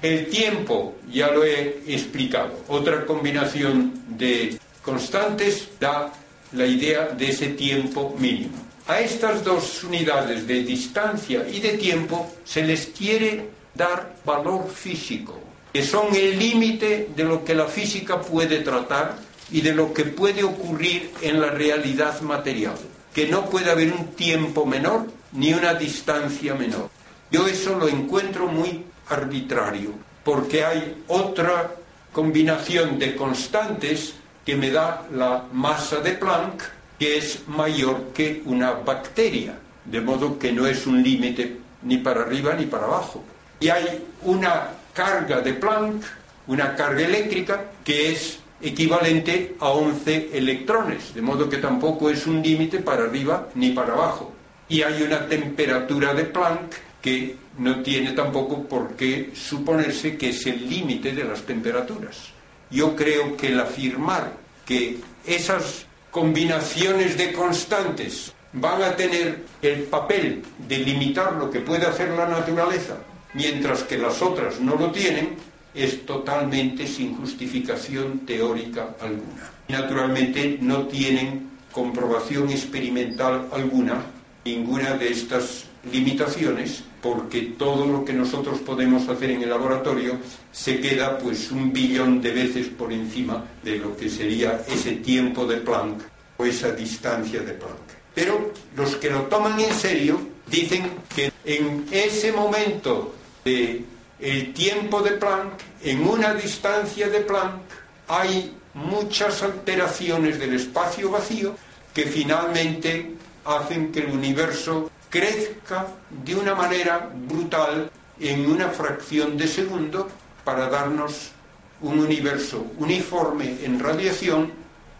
[0.00, 6.12] El tiempo, ya lo he explicado, otra combinación de constantes da
[6.52, 8.56] la idea de ese tiempo mínimo.
[8.88, 15.38] A estas dos unidades de distancia y de tiempo se les quiere dar valor físico,
[15.72, 19.16] que son el límite de lo que la física puede tratar
[19.52, 22.74] y de lo que puede ocurrir en la realidad material,
[23.14, 26.90] que no puede haber un tiempo menor ni una distancia menor.
[27.30, 29.90] Yo eso lo encuentro muy arbitrario,
[30.24, 31.74] porque hay otra
[32.12, 36.62] combinación de constantes que me da la masa de Planck,
[36.98, 42.22] que es mayor que una bacteria, de modo que no es un límite ni para
[42.22, 43.22] arriba ni para abajo.
[43.60, 46.04] Y hay una carga de Planck,
[46.46, 52.42] una carga eléctrica, que es equivalente a 11 electrones, de modo que tampoco es un
[52.42, 54.32] límite para arriba ni para abajo.
[54.68, 60.46] Y hay una temperatura de Planck que no tiene tampoco por qué suponerse que es
[60.46, 62.28] el límite de las temperaturas.
[62.70, 64.32] Yo creo que el afirmar
[64.64, 71.86] que esas combinaciones de constantes van a tener el papel de limitar lo que puede
[71.86, 72.96] hacer la naturaleza,
[73.34, 75.36] mientras que las otras no lo tienen,
[75.74, 79.50] es totalmente sin justificación teórica alguna.
[79.68, 84.04] Naturalmente no tienen comprobación experimental alguna
[84.44, 90.18] ninguna de estas limitaciones porque todo lo que nosotros podemos hacer en el laboratorio
[90.52, 95.46] se queda pues un billón de veces por encima de lo que sería ese tiempo
[95.46, 96.02] de Planck
[96.36, 97.92] o esa distancia de Planck.
[98.14, 103.14] Pero los que lo toman en serio dicen que en ese momento
[103.44, 103.84] de
[104.22, 107.60] el tiempo de Planck, en una distancia de Planck,
[108.06, 111.56] hay muchas alteraciones del espacio vacío
[111.92, 113.14] que finalmente
[113.44, 115.88] hacen que el universo crezca
[116.24, 120.08] de una manera brutal en una fracción de segundo
[120.44, 121.32] para darnos
[121.80, 124.52] un universo uniforme en radiación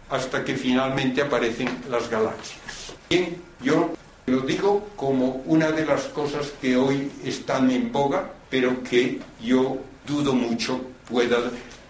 [0.09, 2.93] hasta que finalmente aparecen las galaxias.
[3.09, 3.93] Bien, yo
[4.25, 9.79] lo digo como una de las cosas que hoy están en boga pero que yo
[10.05, 10.79] dudo mucho
[11.09, 11.37] pueda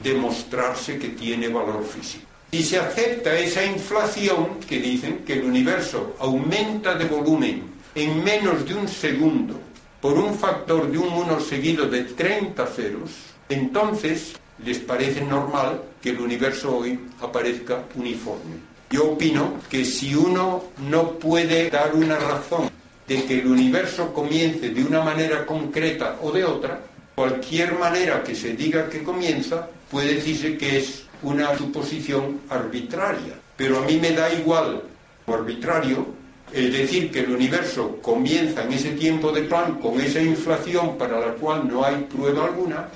[0.01, 2.23] demostrarse que tiene valor físico.
[2.53, 8.65] Si se acepta esa inflación que dicen que el universo aumenta de volumen en menos
[8.65, 9.59] de un segundo
[9.99, 13.11] por un factor de un 1 seguido de 30 ceros,
[13.49, 14.31] entonces
[14.63, 18.55] les parece normal que el universo hoy aparezca uniforme.
[18.89, 22.71] Yo opino que si uno no puede dar una razón
[23.07, 26.79] de que el universo comience de una manera concreta o de otra,
[27.15, 33.33] cualquier manera que se diga que comienza puede decirse que es una suposición arbitraria.
[33.55, 34.81] Pero a mí me da igual
[35.25, 36.05] o arbitrario
[36.51, 41.19] el decir que el universo comienza en ese tiempo de plan con esa inflación para
[41.19, 42.89] la cual no hay prueba alguna,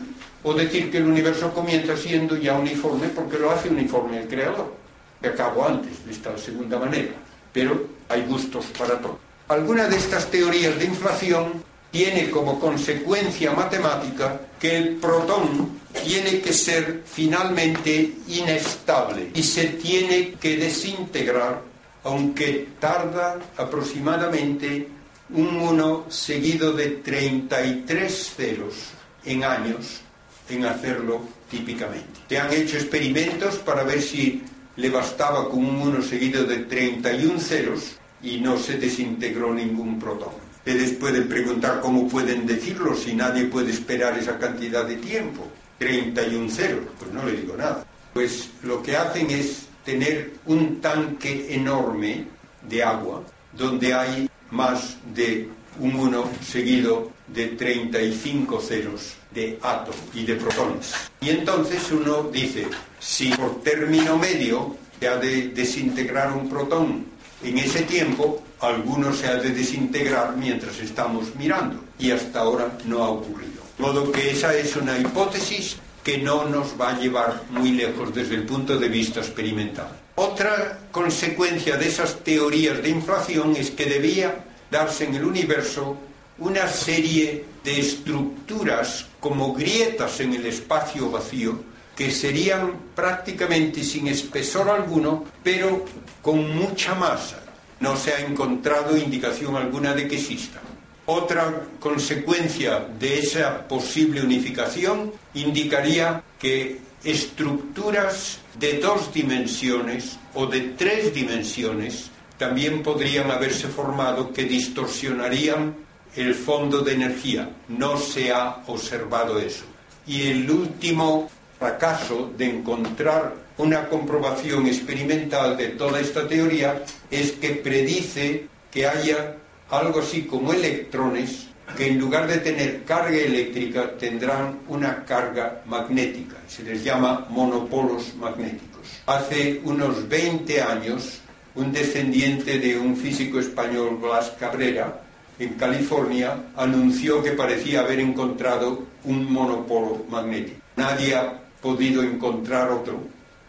[0.43, 4.73] o decir que el universo comienza siendo ya uniforme porque lo hace uniforme el creador,
[5.21, 7.13] que acabo antes de esta segunda manera.
[7.51, 9.26] Pero hay gustos para todo.
[9.49, 16.51] Alguna de estas teorías de inflación tiene como consecuencia matemática que el protón tiene que
[16.51, 21.61] ser finalmente inestable y se tiene que desintegrar,
[22.03, 24.89] aunque tarda aproximadamente
[25.29, 28.75] un 1 seguido de 33 ceros
[29.23, 30.01] en años
[30.49, 32.19] en hacerlo típicamente.
[32.27, 34.43] Se han hecho experimentos para ver si
[34.75, 40.33] le bastaba con un 1 seguido de 31 ceros y no se desintegró ningún protón.
[40.57, 45.47] Ustedes pueden preguntar cómo pueden decirlo si nadie puede esperar esa cantidad de tiempo.
[45.79, 47.85] 31 ceros, pues no le digo nada.
[48.13, 52.25] Pues lo que hacen es tener un tanque enorme
[52.67, 55.49] de agua donde hay más de
[55.79, 60.93] un 1 seguido de 35 ceros de átomos y de protones.
[61.21, 62.67] Y entonces uno dice,
[62.99, 67.05] si por término medio se ha de desintegrar un protón
[67.43, 73.03] en ese tiempo, alguno se ha de desintegrar mientras estamos mirando y hasta ahora no
[73.03, 73.61] ha ocurrido.
[73.77, 78.13] De modo que esa es una hipótesis que no nos va a llevar muy lejos
[78.15, 79.89] desde el punto de vista experimental.
[80.15, 85.97] Otra consecuencia de esas teorías de inflación es que debía darse en el universo
[86.39, 91.59] una serie de estructuras como grietas en el espacio vacío
[91.97, 95.83] que serían prácticamente sin espesor alguno, pero
[96.21, 97.39] con mucha masa.
[97.79, 100.61] No se ha encontrado indicación alguna de que exista.
[101.07, 111.13] Otra consecuencia de esa posible unificación indicaría que estructuras de dos dimensiones o de tres
[111.13, 115.75] dimensiones también podrían haberse formado que distorsionarían
[116.15, 117.49] el fondo de energía.
[117.67, 119.65] No se ha observado eso.
[120.05, 121.29] Y el último
[121.59, 129.35] fracaso de encontrar una comprobación experimental de toda esta teoría es que predice que haya
[129.69, 136.37] algo así como electrones que en lugar de tener carga eléctrica tendrán una carga magnética.
[136.47, 139.01] Se les llama monopolos magnéticos.
[139.05, 141.19] Hace unos 20 años,
[141.55, 145.01] un descendiente de un físico español, Blas Cabrera,
[145.39, 150.61] en California, anunció que parecía haber encontrado un monopolo magnético.
[150.77, 152.99] Nadie ha podido encontrar otro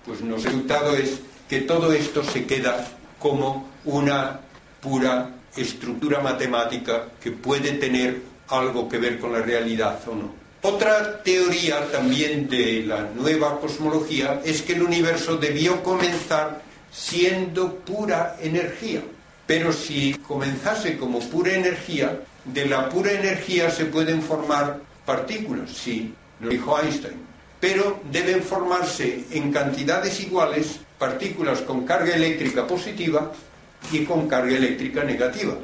[0.05, 2.87] Pues el resultado es que todo esto se queda
[3.19, 4.41] como una
[4.81, 10.33] pura estructura matemática que puede tener algo que ver con la realidad o no.
[10.63, 18.37] Otra teoría también de la nueva cosmología es que el universo debió comenzar siendo pura
[18.41, 19.03] energía.
[19.47, 26.13] Pero si comenzase como pura energía, de la pura energía se pueden formar partículas, sí,
[26.41, 27.29] lo dijo Einstein.
[27.61, 33.33] Pero deben formarse en cantidades iguales partículas con carga eléctrica positiva
[33.93, 35.55] y con carga eléctrica negativa.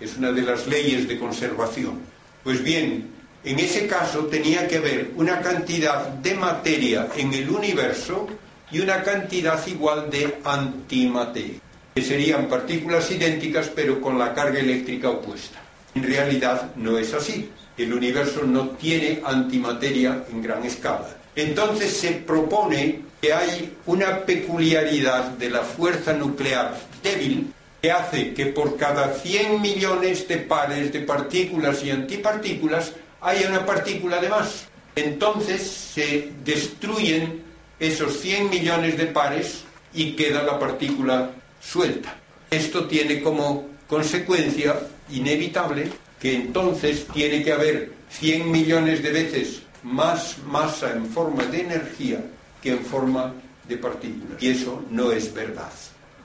[0.00, 2.00] Es una de las leyes de conservación.
[2.42, 3.10] Pues bien,
[3.44, 8.26] en ese caso tenía que haber una cantidad de materia en el universo
[8.70, 11.60] y una cantidad igual de antimateria,
[11.94, 15.60] que serían partículas idénticas pero con la carga eléctrica opuesta.
[15.94, 17.50] En realidad no es así.
[17.76, 21.08] El universo no tiene antimateria en gran escala.
[21.36, 28.46] Entonces se propone que hay una peculiaridad de la fuerza nuclear débil que hace que
[28.46, 34.66] por cada 100 millones de pares de partículas y antipartículas haya una partícula de más.
[34.96, 37.42] Entonces se destruyen
[37.80, 41.30] esos 100 millones de pares y queda la partícula
[41.60, 42.16] suelta.
[42.50, 44.78] Esto tiene como consecuencia
[45.10, 51.60] inevitable que entonces tiene que haber 100 millones de veces más masa en forma de
[51.60, 52.24] energía
[52.62, 53.32] que en forma
[53.68, 54.42] de partículas.
[54.42, 55.70] Y eso no es verdad.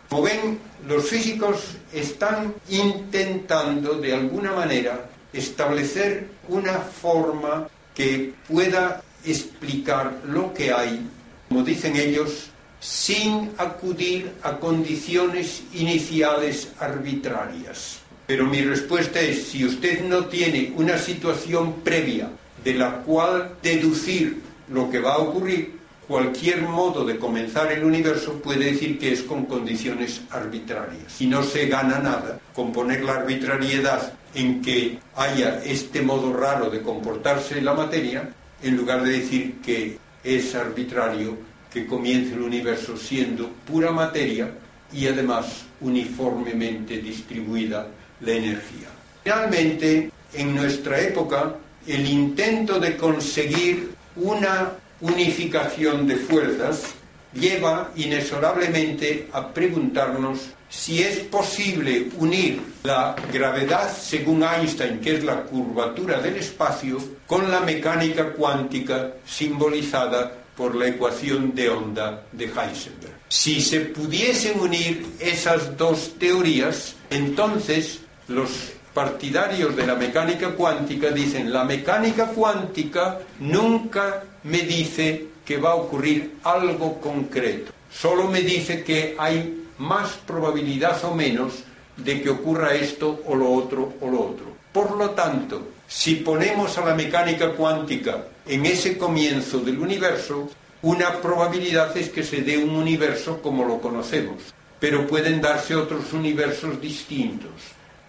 [0.09, 10.21] Como ven, los físicos están intentando de alguna manera establecer una forma que pueda explicar
[10.25, 11.05] lo que hay,
[11.47, 12.49] como dicen ellos,
[12.79, 17.99] sin acudir a condiciones iniciales arbitrarias.
[18.25, 22.29] Pero mi respuesta es, si usted no tiene una situación previa
[22.63, 24.41] de la cual deducir
[24.71, 29.21] lo que va a ocurrir, cualquier modo de comenzar el universo puede decir que es
[29.21, 31.21] con condiciones arbitrarias.
[31.21, 36.69] Y no se gana nada con poner la arbitrariedad en que haya este modo raro
[36.69, 38.29] de comportarse la materia,
[38.61, 41.37] en lugar de decir que es arbitrario
[41.71, 44.51] que comience el universo siendo pura materia
[44.91, 47.87] y además uniformemente distribuida
[48.21, 48.87] la energía.
[49.23, 51.55] Realmente, en nuestra época,
[51.91, 56.93] el intento de conseguir una unificación de fuerzas
[57.33, 65.43] lleva inexorablemente a preguntarnos si es posible unir la gravedad según Einstein, que es la
[65.43, 73.13] curvatura del espacio, con la mecánica cuántica simbolizada por la ecuación de onda de Heisenberg.
[73.29, 81.51] Si se pudiesen unir esas dos teorías, entonces los partidarios de la mecánica cuántica dicen,
[81.51, 88.83] la mecánica cuántica nunca me dice que va a ocurrir algo concreto, solo me dice
[88.83, 91.63] que hay más probabilidad o menos
[91.97, 94.45] de que ocurra esto o lo otro o lo otro.
[94.71, 100.49] Por lo tanto, si ponemos a la mecánica cuántica en ese comienzo del universo,
[100.81, 106.13] una probabilidad es que se dé un universo como lo conocemos, pero pueden darse otros
[106.13, 107.51] universos distintos.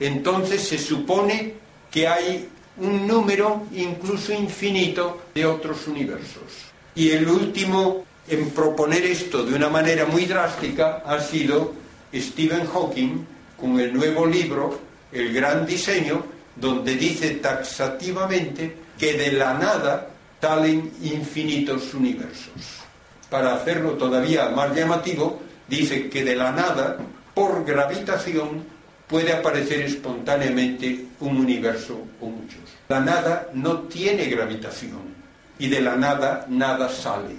[0.00, 1.54] Entonces se supone
[1.90, 2.48] que hay
[2.78, 6.72] un número incluso infinito de otros universos.
[6.94, 11.74] Y el último en proponer esto de una manera muy drástica ha sido
[12.14, 13.24] Stephen Hawking
[13.56, 14.80] con el nuevo libro
[15.12, 16.24] El gran diseño,
[16.56, 20.08] donde dice taxativamente que de la nada
[20.40, 22.80] salen infinitos universos.
[23.28, 26.98] Para hacerlo todavía más llamativo, dice que de la nada,
[27.34, 28.64] por gravitación,
[29.10, 32.60] puede aparecer espontáneamente un universo o muchos.
[32.88, 35.00] La nada no tiene gravitación
[35.58, 37.34] y de la nada nada sale,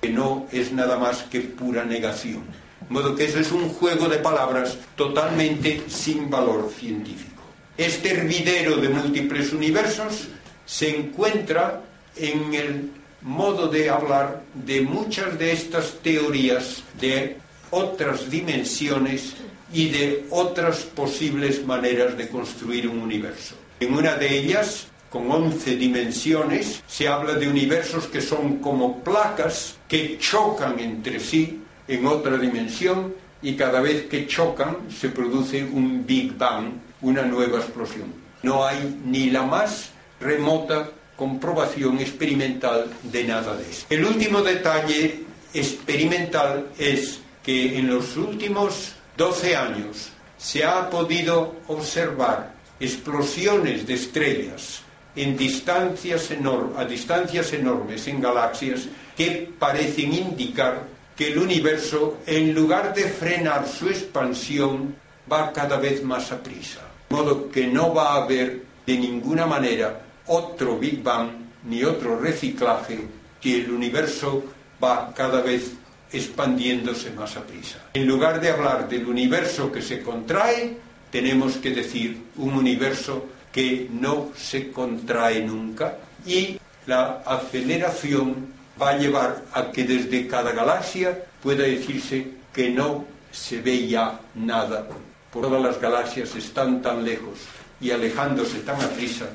[0.00, 2.44] que no es nada más que pura negación.
[2.80, 7.42] De modo que eso es un juego de palabras totalmente sin valor científico.
[7.76, 10.28] Este hervidero de múltiples universos
[10.64, 11.82] se encuentra
[12.16, 12.90] en el
[13.20, 17.36] modo de hablar de muchas de estas teorías de
[17.70, 19.34] otras dimensiones
[19.72, 23.54] y de otras posibles maneras de construir un universo.
[23.80, 29.76] En una de ellas, con 11 dimensiones, se habla de universos que son como placas
[29.88, 36.06] que chocan entre sí en otra dimensión y cada vez que chocan se produce un
[36.06, 38.12] Big Bang, una nueva explosión.
[38.42, 43.86] No hay ni la más remota comprobación experimental de nada de eso.
[43.90, 52.54] El último detalle experimental es que en los últimos 12 años se ha podido observar
[52.80, 54.82] explosiones de estrellas
[55.14, 56.30] en distancias
[56.76, 60.82] a distancias enormes en galaxias que parecen indicar
[61.14, 64.96] que el universo, en lugar de frenar su expansión,
[65.30, 66.80] va cada vez más a prisa.
[67.08, 71.30] De modo que no va a haber de ninguna manera otro Big Bang
[71.62, 73.06] ni otro reciclaje,
[73.40, 74.42] que el universo
[74.82, 75.74] va cada vez
[76.12, 77.78] expandiéndose más a prisa.
[77.94, 80.76] En lugar de hablar del universo que se contrae,
[81.10, 88.98] tenemos que decir un universo que no se contrae nunca y la aceleración va a
[88.98, 94.88] llevar a que desde cada galaxia pueda decirse que no se ve ya nada.
[95.32, 97.38] Todas las galaxias están tan lejos
[97.80, 99.26] y alejándose tan a prisa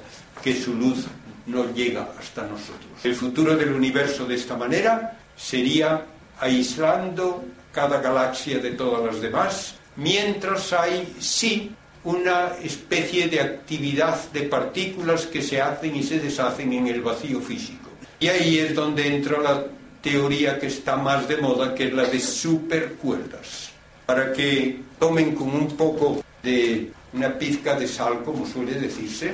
[0.43, 1.05] que su luz
[1.45, 2.91] no llega hasta nosotros.
[3.03, 6.05] El futuro del universo de esta manera sería
[6.39, 11.71] aislando cada galaxia de todas las demás, mientras hay sí
[12.03, 17.41] una especie de actividad de partículas que se hacen y se deshacen en el vacío
[17.41, 17.89] físico.
[18.19, 19.65] Y ahí es donde entra la
[20.01, 23.71] teoría que está más de moda, que es la de supercuerdas.
[24.05, 29.33] Para que tomen con un poco de una pizca de sal, como suele decirse,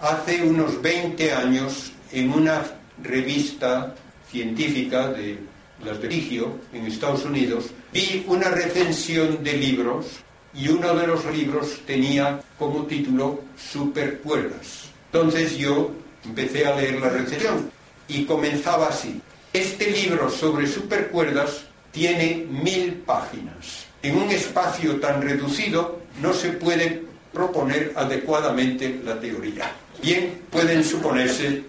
[0.00, 2.62] hace unos 20 años en una
[3.02, 3.94] revista
[4.30, 5.38] científica de
[5.84, 10.06] las de Ligio, en Estados Unidos, vi una recensión de libros
[10.54, 14.90] y uno de los libros tenía como título Supercuerdas.
[15.12, 15.92] Entonces yo
[16.24, 17.70] empecé a leer la recensión
[18.08, 19.20] y comenzaba así.
[19.52, 23.86] Este libro sobre supercuerdas tiene mil páginas.
[24.02, 27.02] En un espacio tan reducido no se puede
[27.32, 29.72] proponer adecuadamente la teoría.
[30.02, 31.62] Bien, pueden suponerse,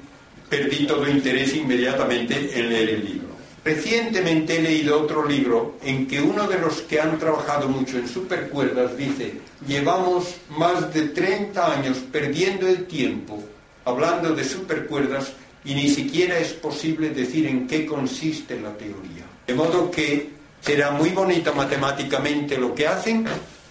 [0.49, 3.30] perdí todo interés inmediatamente en leer el libro.
[3.63, 8.07] Recientemente he leído otro libro en que uno de los que han trabajado mucho en
[8.07, 9.33] supercuerdas dice,
[9.67, 13.43] llevamos más de 30 años perdiendo el tiempo
[13.85, 15.33] hablando de supercuerdas
[15.63, 19.25] y ni siquiera es posible decir en qué consiste la teoría.
[19.45, 20.29] De modo que
[20.61, 23.25] será muy bonita matemáticamente lo que hacen,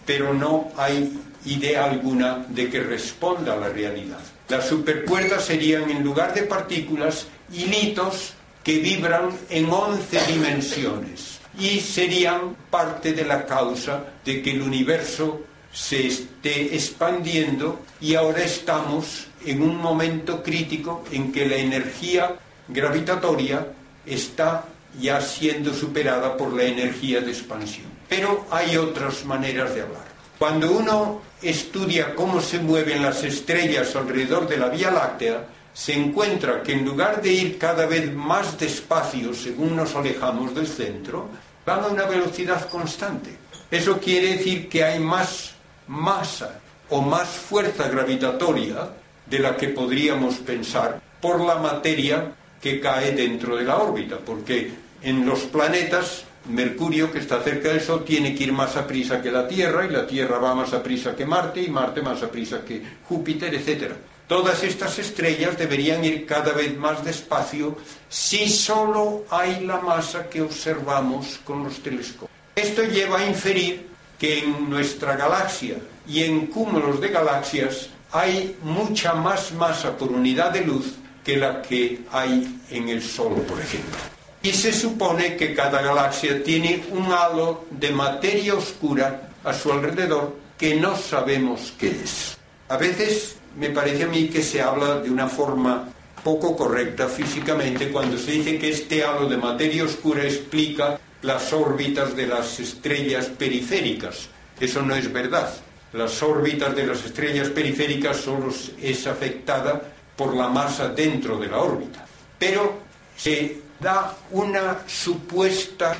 [0.07, 4.21] pero no hay idea alguna de que responda a la realidad.
[4.49, 8.35] Las supercuerdas serían, en lugar de partículas, hilitos
[8.71, 15.41] que vibran en 11 dimensiones y serían parte de la causa de que el universo
[15.73, 22.37] se esté expandiendo y ahora estamos en un momento crítico en que la energía
[22.69, 23.67] gravitatoria
[24.07, 24.67] está
[25.01, 27.89] ya siendo superada por la energía de expansión.
[28.09, 30.05] Pero hay otras maneras de hablar.
[30.39, 35.45] Cuando uno estudia cómo se mueven las estrellas alrededor de la Vía Láctea,
[35.81, 40.67] se encuentra que en lugar de ir cada vez más despacio según nos alejamos del
[40.67, 41.31] centro,
[41.65, 43.31] van a una velocidad constante.
[43.71, 45.53] Eso quiere decir que hay más
[45.89, 46.61] masa
[46.91, 48.91] o más fuerza gravitatoria
[49.25, 54.71] de la que podríamos pensar por la materia que cae dentro de la órbita, porque
[55.01, 59.23] en los planetas Mercurio, que está cerca del Sol, tiene que ir más a prisa
[59.23, 62.23] que la Tierra, y la Tierra va más a prisa que Marte, y Marte más
[62.23, 63.93] a prisa que Júpiter, etc.
[64.31, 67.77] Todas estas estrellas deberían ir cada vez más despacio
[68.09, 72.31] si solo hay la masa que observamos con los telescopios.
[72.55, 73.89] Esto lleva a inferir
[74.21, 80.53] que en nuestra galaxia y en cúmulos de galaxias hay mucha más masa por unidad
[80.53, 83.99] de luz que la que hay en el Sol, por ejemplo.
[84.45, 90.37] Y se supone que cada galaxia tiene un halo de materia oscura a su alrededor
[90.57, 92.39] que no sabemos qué es.
[92.69, 95.89] A veces me parece a mí que se habla de una forma
[96.23, 102.15] poco correcta físicamente cuando se dice que este halo de materia oscura explica las órbitas
[102.17, 104.29] de las estrellas periféricas.
[104.59, 105.51] Eso no es verdad.
[105.93, 109.83] Las órbitas de las estrellas periféricas solo es afectada
[110.15, 112.07] por la masa dentro de la órbita.
[112.39, 112.81] Pero
[113.17, 115.97] se da una supuesta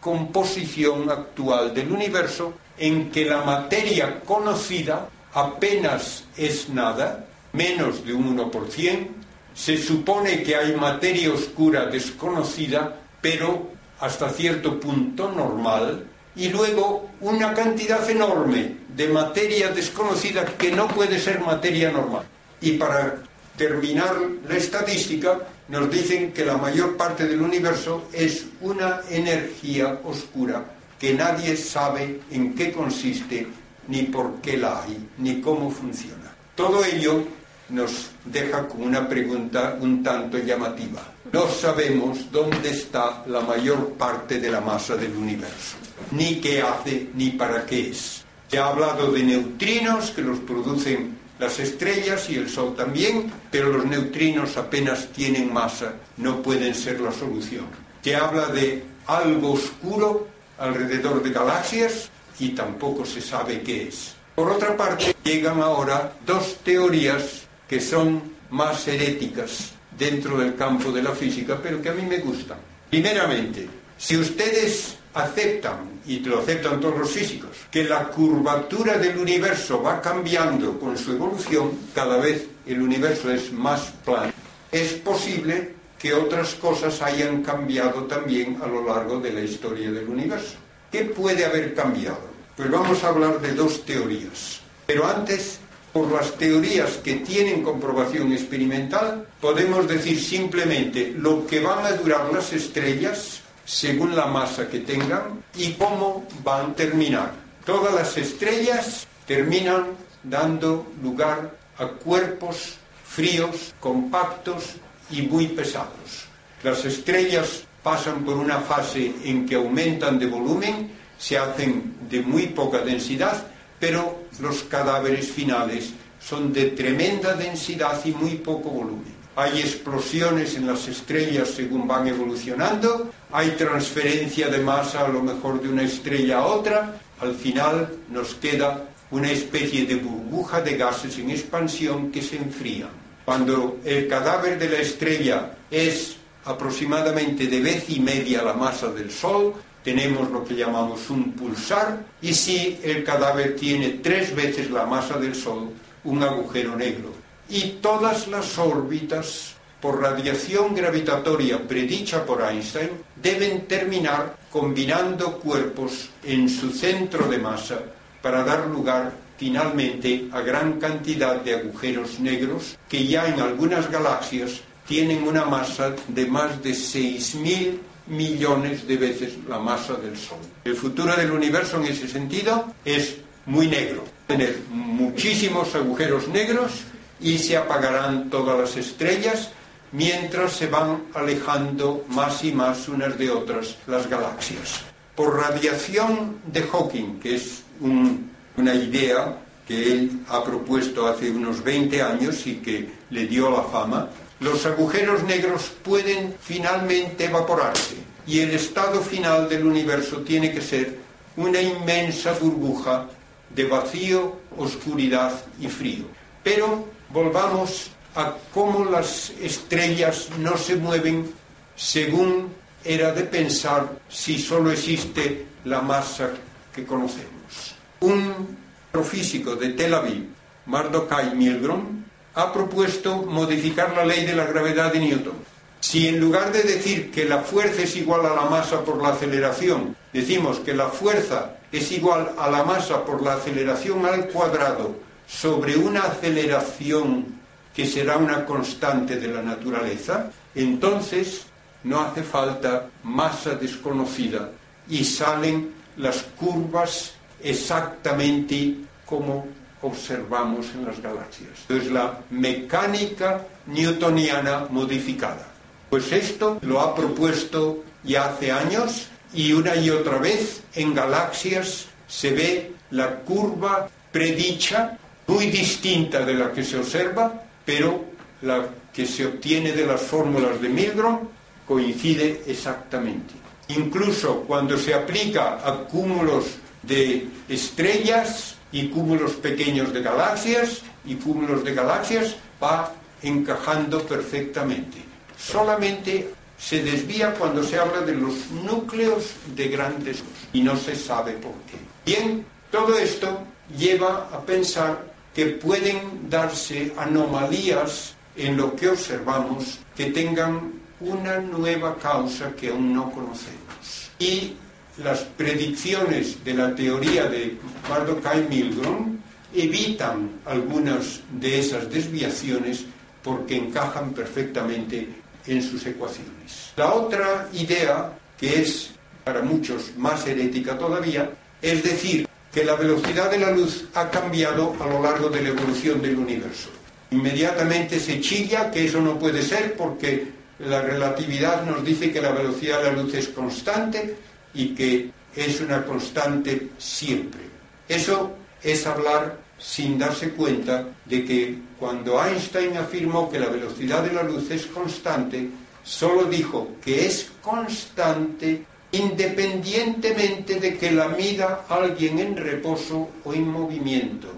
[0.00, 8.38] composición actual del universo en que la materia conocida apenas es nada, menos de un
[8.38, 9.08] 1%,
[9.54, 13.70] se supone que hay materia oscura desconocida, pero
[14.00, 21.20] hasta cierto punto normal, y luego una cantidad enorme de materia desconocida que no puede
[21.20, 22.24] ser materia normal.
[22.62, 23.16] Y para
[23.58, 24.16] terminar
[24.48, 30.64] la estadística, nos dicen que la mayor parte del universo es una energía oscura
[30.98, 33.46] que nadie sabe en qué consiste
[33.88, 36.34] ni por qué la hay, ni cómo funciona.
[36.54, 37.22] Todo ello
[37.68, 41.02] nos deja con una pregunta un tanto llamativa.
[41.32, 45.76] No sabemos dónde está la mayor parte de la masa del universo,
[46.12, 48.24] ni qué hace, ni para qué es.
[48.48, 53.72] Se ha hablado de neutrinos que los producen las estrellas y el Sol también, pero
[53.72, 57.66] los neutrinos apenas tienen masa, no pueden ser la solución.
[58.02, 60.28] Se habla de algo oscuro
[60.58, 64.14] alrededor de galaxias y tampoco se sabe qué es.
[64.34, 71.02] Por otra parte, llegan ahora dos teorías que son más heréticas dentro del campo de
[71.02, 72.58] la física, pero que a mí me gustan.
[72.90, 79.82] Primeramente, si ustedes aceptan, y lo aceptan todos los físicos, que la curvatura del universo
[79.82, 84.32] va cambiando con su evolución, cada vez el universo es más plano,
[84.70, 90.08] es posible que otras cosas hayan cambiado también a lo largo de la historia del
[90.08, 90.56] universo.
[90.90, 92.20] ¿Qué puede haber cambiado?
[92.56, 94.60] Pues vamos a hablar de dos teorías.
[94.86, 95.58] Pero antes,
[95.92, 102.32] por las teorías que tienen comprobación experimental, podemos decir simplemente lo que van a durar
[102.32, 107.32] las estrellas según la masa que tengan y cómo van a terminar.
[107.64, 109.88] Todas las estrellas terminan
[110.22, 114.76] dando lugar a cuerpos fríos, compactos
[115.10, 116.26] y muy pesados.
[116.62, 122.48] Las estrellas pasan por una fase en que aumentan de volumen, se hacen de muy
[122.48, 123.46] poca densidad,
[123.78, 129.14] pero los cadáveres finales son de tremenda densidad y muy poco volumen.
[129.36, 135.62] Hay explosiones en las estrellas según van evolucionando, hay transferencia de masa a lo mejor
[135.62, 138.82] de una estrella a otra, al final nos queda
[139.12, 142.90] una especie de burbuja de gases en expansión que se enfrían.
[143.24, 146.16] Cuando el cadáver de la estrella es
[146.46, 152.04] aproximadamente de vez y media la masa del Sol, tenemos lo que llamamos un pulsar,
[152.22, 155.70] y si el cadáver tiene tres veces la masa del Sol,
[156.04, 157.12] un agujero negro.
[157.48, 166.48] Y todas las órbitas, por radiación gravitatoria predicha por Einstein, deben terminar combinando cuerpos en
[166.48, 167.80] su centro de masa
[168.22, 174.62] para dar lugar finalmente a gran cantidad de agujeros negros que ya en algunas galaxias
[174.86, 180.38] tienen una masa de más de 6.000 millones de veces la masa del Sol.
[180.64, 183.16] El futuro del universo en ese sentido es
[183.46, 184.04] muy negro.
[184.26, 186.72] Tener muchísimos agujeros negros
[187.20, 189.50] y se apagarán todas las estrellas
[189.92, 194.82] mientras se van alejando más y más unas de otras las galaxias.
[195.14, 202.02] Por radiación de Hawking, que es una idea que él ha propuesto hace unos 20
[202.02, 204.08] años y que le dio la fama,
[204.40, 210.98] los agujeros negros pueden finalmente evaporarse y el estado final del universo tiene que ser
[211.36, 213.08] una inmensa burbuja
[213.54, 216.04] de vacío, oscuridad y frío.
[216.42, 221.30] Pero volvamos a cómo las estrellas no se mueven
[221.74, 222.52] según
[222.84, 226.30] era de pensar si solo existe la masa
[226.74, 227.74] que conocemos.
[228.00, 228.56] Un
[229.04, 230.26] físico de Tel Aviv,
[230.66, 232.04] Mardokai Milgrom,
[232.36, 235.32] ha propuesto modificar la ley de la gravedad de Newton.
[235.80, 239.10] Si en lugar de decir que la fuerza es igual a la masa por la
[239.10, 244.96] aceleración, decimos que la fuerza es igual a la masa por la aceleración al cuadrado
[245.26, 247.40] sobre una aceleración
[247.74, 251.46] que será una constante de la naturaleza, entonces
[251.84, 254.50] no hace falta masa desconocida
[254.90, 258.76] y salen las curvas exactamente
[259.06, 259.46] como
[259.86, 261.64] observamos en las galaxias.
[261.68, 265.46] Es la mecánica newtoniana modificada.
[265.90, 271.86] Pues esto lo ha propuesto ya hace años y una y otra vez en galaxias
[272.08, 278.04] se ve la curva predicha, muy distinta de la que se observa, pero
[278.42, 281.18] la que se obtiene de las fórmulas de Milgrom
[281.66, 283.34] coincide exactamente.
[283.68, 291.64] Incluso cuando se aplica a cúmulos de estrellas, y cúmulos pequeños de galaxias y cúmulos
[291.64, 294.98] de galaxias va encajando perfectamente.
[295.38, 300.22] Solamente se desvía cuando se habla de los núcleos de grandes
[300.52, 301.78] y no se sabe por qué.
[302.04, 303.44] Bien, todo esto
[303.78, 311.96] lleva a pensar que pueden darse anomalías en lo que observamos que tengan una nueva
[311.96, 314.10] causa que aún no conocemos.
[314.18, 314.54] Y
[315.02, 317.56] las predicciones de la teoría de
[317.88, 319.16] Mardokai-Milgrom
[319.54, 322.84] evitan algunas de esas desviaciones
[323.22, 325.08] porque encajan perfectamente
[325.46, 326.72] en sus ecuaciones.
[326.76, 328.90] La otra idea, que es
[329.24, 331.30] para muchos más herética todavía,
[331.60, 335.48] es decir, que la velocidad de la luz ha cambiado a lo largo de la
[335.50, 336.70] evolución del universo.
[337.10, 340.28] Inmediatamente se chilla que eso no puede ser porque
[340.60, 344.16] la relatividad nos dice que la velocidad de la luz es constante
[344.56, 347.42] y que es una constante siempre.
[347.88, 348.32] Eso
[348.62, 354.22] es hablar sin darse cuenta de que cuando Einstein afirmó que la velocidad de la
[354.22, 355.48] luz es constante,
[355.84, 363.48] solo dijo que es constante independientemente de que la mida alguien en reposo o en
[363.48, 364.28] movimiento.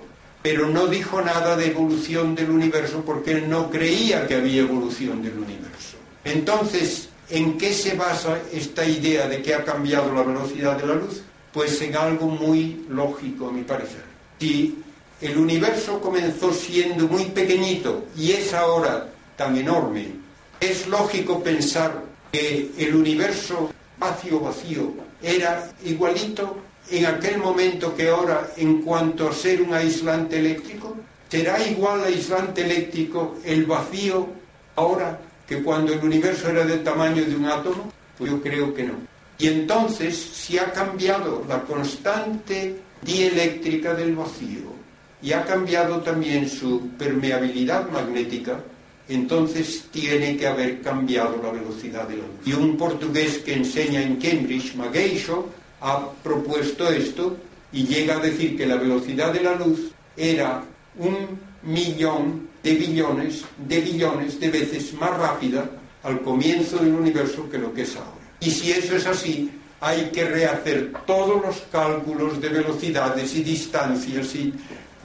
[0.43, 5.23] Pero no dijo nada de evolución del universo porque él no creía que había evolución
[5.23, 5.97] del universo.
[6.25, 10.95] Entonces, ¿en qué se basa esta idea de que ha cambiado la velocidad de la
[10.95, 11.23] luz?
[11.53, 14.05] Pues en algo muy lógico, a mi parecer.
[14.39, 14.79] Si
[15.21, 20.13] el universo comenzó siendo muy pequeñito y es ahora tan enorme,
[20.61, 22.03] es lógico pensar
[22.33, 26.59] que el universo vacío vacío era igualito
[26.91, 30.97] en aquel momento que ahora en cuanto a ser un aislante eléctrico?
[31.29, 34.29] ¿Será igual aislante eléctrico el vacío
[34.77, 37.91] ahora que cuando el universo era del tamaño de un átomo?
[38.19, 38.95] Pues yo creo que no.
[39.39, 44.77] Y entonces, si ha cambiado la constante dieléctrica del vacío
[45.23, 48.61] y ha cambiado también su permeabilidad magnética,
[49.09, 52.37] entonces tiene que haber cambiado la velocidad de la luz.
[52.45, 55.49] Y un portugués que enseña en Cambridge, Magueixo,
[55.81, 57.37] ha propuesto esto
[57.73, 60.63] y llega a decir que la velocidad de la luz era
[60.99, 65.71] un millón de billones de billones de veces más rápida
[66.03, 68.29] al comienzo del universo que lo que es ahora.
[68.41, 69.51] Y si eso es así,
[69.81, 74.53] hay que rehacer todos los cálculos de velocidades y distancias y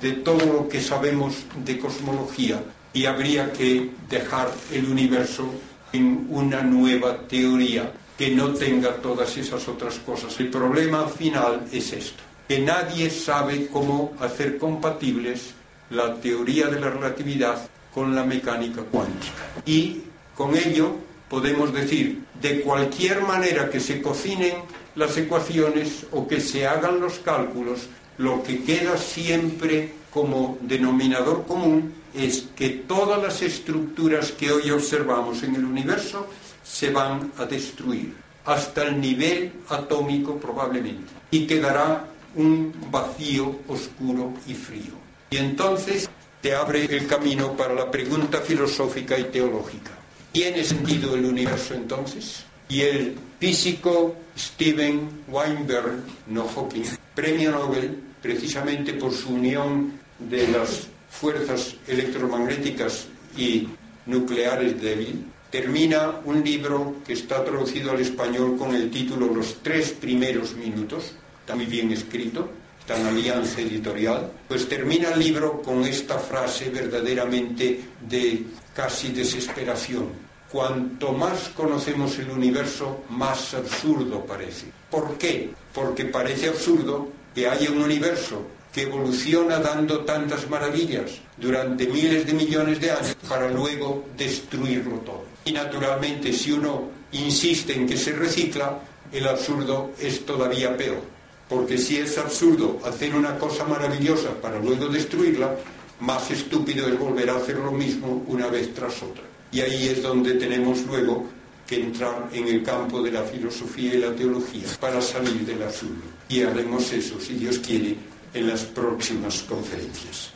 [0.01, 2.61] de todo lo que sabemos de cosmología
[2.91, 5.45] y habría que dejar el universo
[5.93, 10.37] en una nueva teoría que no tenga todas esas otras cosas.
[10.39, 15.53] El problema final es esto, que nadie sabe cómo hacer compatibles
[15.89, 19.61] la teoría de la relatividad con la mecánica cuántica.
[19.65, 20.01] Y
[20.35, 20.95] con ello
[21.29, 24.55] podemos decir, de cualquier manera que se cocinen
[24.95, 31.93] las ecuaciones o que se hagan los cálculos, lo que queda siempre como denominador común
[32.13, 36.27] es que todas las estructuras que hoy observamos en el universo
[36.63, 38.13] se van a destruir,
[38.45, 42.05] hasta el nivel atómico probablemente, y quedará
[42.35, 45.02] un vacío oscuro y frío.
[45.33, 46.07] Y entonces
[46.41, 49.89] te abre el camino para la pregunta filosófica y teológica.
[50.31, 52.43] ¿Tiene sentido el universo entonces?
[52.69, 56.83] Y el físico Steven Weinberg, no Hawking,
[57.15, 63.69] premio Nobel precisamente por su unión de las fuerzas electromagnéticas y
[64.05, 69.93] nucleares débil, termina un libro que está traducido al español con el título Los tres
[69.93, 71.15] primeros minutos,
[71.55, 72.51] muy bien escrito,
[72.87, 80.09] en Alianza Editorial, pues termina el libro con esta frase verdaderamente de casi desesperación.
[80.51, 84.67] Cuanto más conocemos el universo, más absurdo parece.
[84.89, 85.51] ¿Por qué?
[85.73, 92.33] Porque parece absurdo que haya un universo que evoluciona dando tantas maravillas durante miles de
[92.33, 95.25] millones de años para luego destruirlo todo.
[95.45, 98.79] Y naturalmente si uno insiste en que se recicla,
[99.11, 101.12] el absurdo es todavía peor.
[101.49, 105.55] Porque si es absurdo hacer una cosa maravillosa para luego destruirla,
[105.99, 109.23] más estúpido es volver a hacer lo mismo una vez tras otra.
[109.51, 111.25] Y ahí es donde tenemos luego
[111.67, 116.01] que entrar en el campo de la filosofía y la teología para salir del absurdo.
[116.27, 117.95] Y haremos eso, si Dios quiere,
[118.33, 120.33] en las próximas conferencias.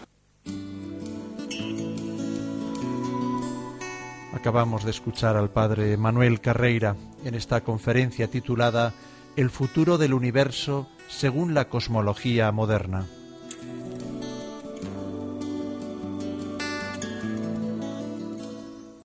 [4.34, 6.96] Acabamos de escuchar al padre Manuel Carreira
[7.26, 8.94] en esta conferencia titulada
[9.36, 13.06] El futuro del universo según la cosmología moderna.